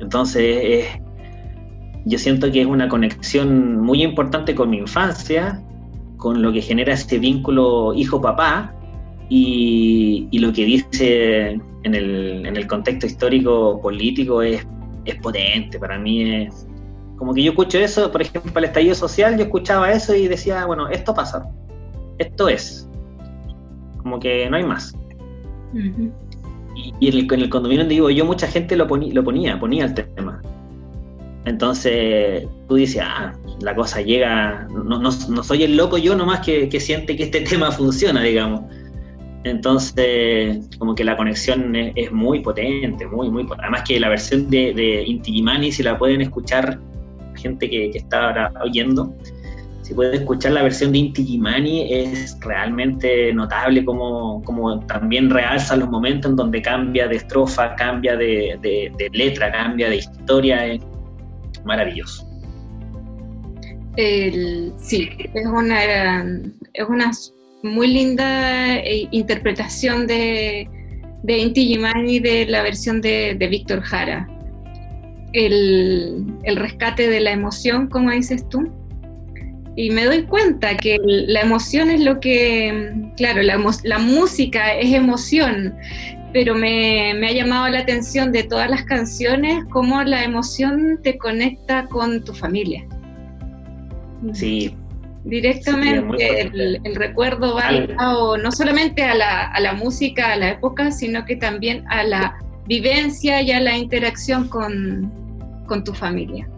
Entonces, 0.00 0.86
yo 2.06 2.18
siento 2.18 2.50
que 2.50 2.62
es 2.62 2.66
una 2.66 2.88
conexión 2.88 3.80
muy 3.82 4.02
importante 4.02 4.54
con 4.54 4.70
mi 4.70 4.78
infancia, 4.78 5.62
con 6.16 6.40
lo 6.40 6.50
que 6.50 6.62
genera 6.62 6.94
ese 6.94 7.18
vínculo 7.18 7.92
hijo-papá 7.94 8.74
y, 9.28 10.28
lo 10.32 10.50
que 10.52 10.64
dice 10.64 11.50
en 11.82 11.94
el, 11.94 12.46
en 12.46 12.56
el 12.56 12.66
contexto 12.66 13.06
histórico 13.06 13.80
político 13.82 14.40
es, 14.40 14.66
es 15.04 15.16
potente. 15.16 15.78
Para 15.78 15.98
mí 15.98 16.44
es 16.44 16.66
como 17.16 17.34
que 17.34 17.42
yo 17.42 17.50
escucho 17.50 17.78
eso, 17.78 18.12
por 18.12 18.22
ejemplo, 18.22 18.52
el 18.56 18.64
estallido 18.64 18.94
social, 18.94 19.36
yo 19.36 19.44
escuchaba 19.44 19.90
eso 19.90 20.14
y 20.14 20.28
decía, 20.28 20.64
bueno, 20.66 20.88
esto 20.88 21.12
pasa 21.14 21.48
esto 22.18 22.48
es. 22.48 22.88
Como 24.02 24.20
que 24.20 24.48
no 24.50 24.56
hay 24.56 24.64
más. 24.64 24.94
Y, 27.00 27.08
en, 27.08 27.14
el, 27.14 27.48
condominio 27.48 27.82
donde 27.82 27.94
digo 27.94 28.10
yo, 28.10 28.24
mucha 28.24 28.46
gente 28.46 28.76
lo, 28.76 28.86
lo 28.86 29.24
ponía, 29.24 29.58
ponía 29.58 29.84
el 29.86 29.94
tema. 29.94 30.42
Entonces 31.44 32.46
tú 32.68 32.74
dices, 32.74 33.02
ah, 33.04 33.32
la 33.60 33.74
cosa 33.74 34.00
llega, 34.00 34.68
no, 34.70 34.98
no, 34.98 35.10
soy 35.10 35.62
el 35.62 35.76
loco 35.76 35.98
yo 35.98 36.14
nomás 36.14 36.40
que, 36.40 36.68
que, 36.68 36.80
siente 36.80 37.16
que 37.16 37.24
este 37.24 37.40
tema 37.48 37.70
funciona, 37.70 38.22
digamos. 38.22 38.62
Entonces, 39.44 40.68
como 40.78 40.94
que 40.94 41.04
la 41.04 41.16
conexión 41.16 41.74
es, 41.76 42.10
muy 42.12 42.40
potente, 42.40 43.06
muy, 43.06 43.30
muy 43.30 43.44
potente. 43.44 43.64
Además 43.64 43.82
que 43.86 44.00
la 44.00 44.08
versión 44.08 44.50
de, 44.50 44.72
de 44.74 45.04
Inti 45.06 45.72
si 45.72 45.82
la 45.82 45.98
pueden 45.98 46.20
escuchar 46.20 46.78
gente 47.36 47.70
que, 47.70 47.90
está 47.94 48.26
ahora 48.26 48.52
oyendo, 48.62 49.14
si 49.82 49.94
pueden 49.94 50.20
escuchar 50.20 50.52
la 50.52 50.62
versión 50.62 50.92
de 50.92 50.98
Inti 50.98 51.24
Gimani, 51.24 51.92
es 51.92 52.36
realmente 52.40 53.32
notable 53.32 53.84
como, 53.84 54.42
como, 54.42 54.80
también 54.86 55.30
realza 55.30 55.76
los 55.76 55.88
momentos 55.88 56.32
en 56.32 56.36
donde 56.36 56.60
cambia 56.60 57.06
de 57.06 57.16
estrofa, 57.16 57.74
cambia 57.76 58.16
de, 58.16 58.90
letra, 59.12 59.52
cambia 59.52 59.88
de 59.88 59.96
historia. 59.96 60.66
Es 60.66 60.82
maravilloso. 61.64 62.26
sí, 63.96 65.08
es 65.34 65.46
una, 65.46 66.24
es 66.74 66.88
una 66.88 67.12
muy 67.62 67.88
linda 67.88 68.76
eh, 68.76 69.08
interpretación 69.10 70.06
de, 70.06 70.68
de 71.22 71.38
Inti 71.38 71.66
Gimani 71.66 72.20
de 72.20 72.46
la 72.46 72.62
versión 72.62 73.00
de, 73.00 73.34
de 73.38 73.46
Víctor 73.48 73.80
Jara. 73.82 74.28
El, 75.32 76.24
el 76.44 76.56
rescate 76.56 77.08
de 77.08 77.20
la 77.20 77.32
emoción, 77.32 77.88
como 77.88 78.10
dices 78.10 78.48
tú 78.48 78.72
y 79.78 79.90
me 79.90 80.06
doy 80.06 80.24
cuenta 80.24 80.76
que 80.76 80.98
la 81.04 81.42
emoción 81.42 81.88
es 81.88 82.00
lo 82.00 82.18
que, 82.18 83.12
claro, 83.16 83.42
la, 83.42 83.64
la 83.84 83.98
música 84.00 84.74
es 84.74 84.92
emoción, 84.92 85.72
pero 86.32 86.56
me, 86.56 87.14
me, 87.14 87.28
ha 87.28 87.32
llamado 87.32 87.68
la 87.68 87.78
atención 87.78 88.32
de 88.32 88.42
todas 88.42 88.68
las 88.68 88.82
canciones 88.82 89.64
cómo 89.70 90.02
la 90.02 90.24
emoción 90.24 90.98
te 91.04 91.16
conecta 91.16 91.86
con 91.86 92.24
tu 92.24 92.34
familia. 92.34 92.84
Sí. 94.32 94.74
Directamente 95.24 96.40
el, 96.40 96.80
el, 96.84 96.94
recuerdo 96.94 97.54
va 97.54 97.70
no 98.38 98.52
solamente 98.52 99.02
a 99.02 99.14
la, 99.14 99.46
a 99.46 99.60
la 99.60 99.74
música, 99.74 100.32
a 100.32 100.36
la 100.36 100.50
época, 100.50 100.90
sino 100.90 101.24
que 101.24 101.36
también 101.36 101.84
a 101.88 102.04
la 102.04 102.38
vivencia 102.66 103.42
y 103.42 103.50
a 103.50 103.60
la 103.60 103.76
interacción 103.76 104.48
con, 104.48 105.12
con 105.66 105.84
tu 105.84 105.92
familia. 105.92 106.48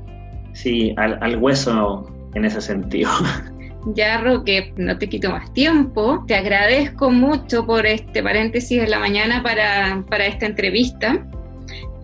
Sí, 0.53 0.93
al, 0.97 1.19
al 1.23 1.37
hueso 1.37 2.11
en 2.35 2.45
ese 2.45 2.61
sentido. 2.61 3.11
Ya, 3.95 4.21
Roque, 4.21 4.75
no 4.77 4.99
te 4.99 5.09
quito 5.09 5.31
más 5.31 5.53
tiempo. 5.55 6.23
Te 6.27 6.35
agradezco 6.35 7.11
mucho 7.11 7.65
por 7.65 7.87
este 7.87 8.23
paréntesis 8.23 8.79
en 8.83 8.91
la 8.91 8.99
mañana 8.99 9.43
para, 9.43 10.05
para 10.09 10.27
esta 10.27 10.45
entrevista. 10.45 11.27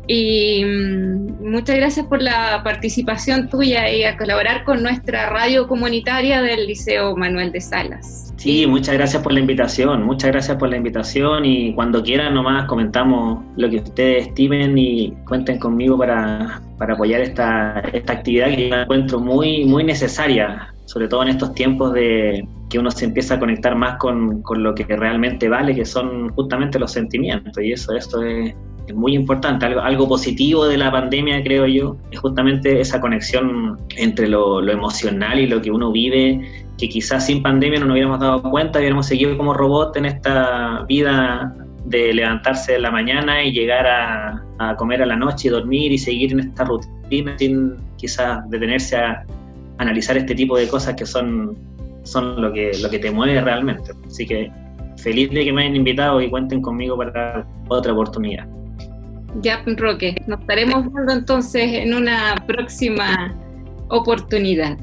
Y 0.09 0.65
mm, 0.65 1.51
muchas 1.51 1.77
gracias 1.77 2.07
por 2.07 2.23
la 2.23 2.63
participación 2.63 3.49
tuya 3.49 3.91
y 3.91 4.05
a 4.05 4.17
colaborar 4.17 4.65
con 4.65 4.83
nuestra 4.83 5.31
radio 5.31 5.67
comunitaria 5.67 6.43
del 6.43 6.67
Liceo 6.67 7.17
Manuel 7.17 7.53
de 7.53 7.61
Salas. 7.61 8.33
Sí, 8.37 8.67
muchas 8.67 8.95
gracias 8.95 9.23
por 9.23 9.33
la 9.33 9.41
invitación, 9.41 10.05
muchas 10.05 10.31
gracias 10.31 10.57
por 10.59 10.69
la 10.69 10.77
invitación 10.77 11.45
y 11.45 11.75
cuando 11.75 12.03
quieran 12.03 12.35
nomás 12.35 12.67
comentamos 12.67 13.43
lo 13.57 13.69
que 13.69 13.79
ustedes 13.79 14.29
estimen 14.29 14.77
y 14.77 15.13
cuenten 15.27 15.59
conmigo 15.59 15.99
para, 15.99 16.61
para 16.79 16.95
apoyar 16.95 17.23
esta, 17.23 17.81
esta 17.93 18.13
actividad 18.13 18.55
que 18.55 18.69
yo 18.69 18.77
encuentro 18.77 19.19
muy, 19.19 19.65
muy 19.65 19.83
necesaria, 19.85 20.73
sobre 20.85 21.09
todo 21.09 21.23
en 21.23 21.31
estos 21.31 21.55
tiempos 21.55 21.95
de 21.95 22.47
que 22.69 22.79
uno 22.79 22.91
se 22.91 23.07
empieza 23.07 23.35
a 23.35 23.39
conectar 23.39 23.75
más 23.75 23.97
con, 23.97 24.43
con 24.43 24.63
lo 24.63 24.75
que 24.75 24.85
realmente 24.85 25.49
vale, 25.49 25.75
que 25.75 25.85
son 25.85 26.29
justamente 26.35 26.79
los 26.79 26.93
sentimientos 26.93 27.61
y 27.63 27.73
eso, 27.73 27.97
esto 27.97 28.23
es 28.23 28.55
es 28.87 28.95
muy 28.95 29.15
importante. 29.15 29.67
Algo, 29.67 29.81
algo, 29.81 30.09
positivo 30.09 30.67
de 30.67 30.79
la 30.79 30.91
pandemia, 30.91 31.43
creo 31.43 31.67
yo, 31.67 31.97
es 32.11 32.19
justamente 32.19 32.81
esa 32.81 33.01
conexión 33.01 33.79
entre 33.97 34.29
lo, 34.29 34.67
emocional 34.69 35.39
y 35.39 35.47
lo 35.47 35.61
que 35.61 35.71
uno 35.71 35.93
vive, 35.93 36.41
que 36.79 36.89
quizás 36.89 37.27
sin 37.27 37.43
pandemia 37.43 37.81
no 37.81 37.87
nos 37.87 37.95
hubiéramos 37.95 38.21
dado 38.21 38.43
cuenta, 38.43 38.79
hubiéramos 38.79 39.07
seguido 39.07 39.37
como 39.37 39.55
robot 39.55 39.97
en 39.97 40.07
esta 40.07 40.85
vida 40.89 41.55
de 41.85 42.13
levantarse 42.13 42.77
en 42.77 42.83
la 42.83 42.91
mañana 42.91 43.45
y 43.45 43.53
llegar 43.53 43.87
a, 43.87 44.45
a 44.59 44.77
comer 44.77 45.03
a 45.03 45.07
la 45.07 45.17
noche 45.17 45.49
y 45.49 45.51
dormir 45.51 45.93
y 45.93 45.99
seguir 45.99 46.33
en 46.33 46.41
esta 46.41 46.65
rutina 46.65 47.37
sin 47.39 47.77
quizás 47.97 48.49
detenerse 48.51 48.97
a 48.97 49.25
analizar 49.79 50.17
este 50.17 50.35
tipo 50.35 50.57
de 50.57 50.69
cosas 50.69 50.95
que 50.95 51.07
son, 51.07 51.57
son 52.03 52.41
lo, 52.41 52.53
que, 52.53 52.73
lo 52.81 52.91
que 52.91 52.99
te 52.99 53.11
mueve 53.11 53.41
realmente. 53.41 53.93
Así 54.07 54.27
que 54.27 54.51
feliz 54.97 55.31
de 55.31 55.45
que 55.45 55.53
me 55.53 55.63
hayan 55.63 55.77
invitado 55.77 56.21
y 56.21 56.31
cuenten 56.31 56.63
conmigo 56.63 56.97
para 56.97 57.47
otra 57.69 57.93
oportunidad. 57.93 58.47
Ya, 59.43 59.63
Roque, 59.67 60.15
nos 60.27 60.41
estaremos 60.41 60.91
viendo 60.93 61.13
entonces 61.13 61.63
en 61.63 61.95
una 61.95 62.37
próxima 62.47 63.35
oportunidad. 63.89 64.79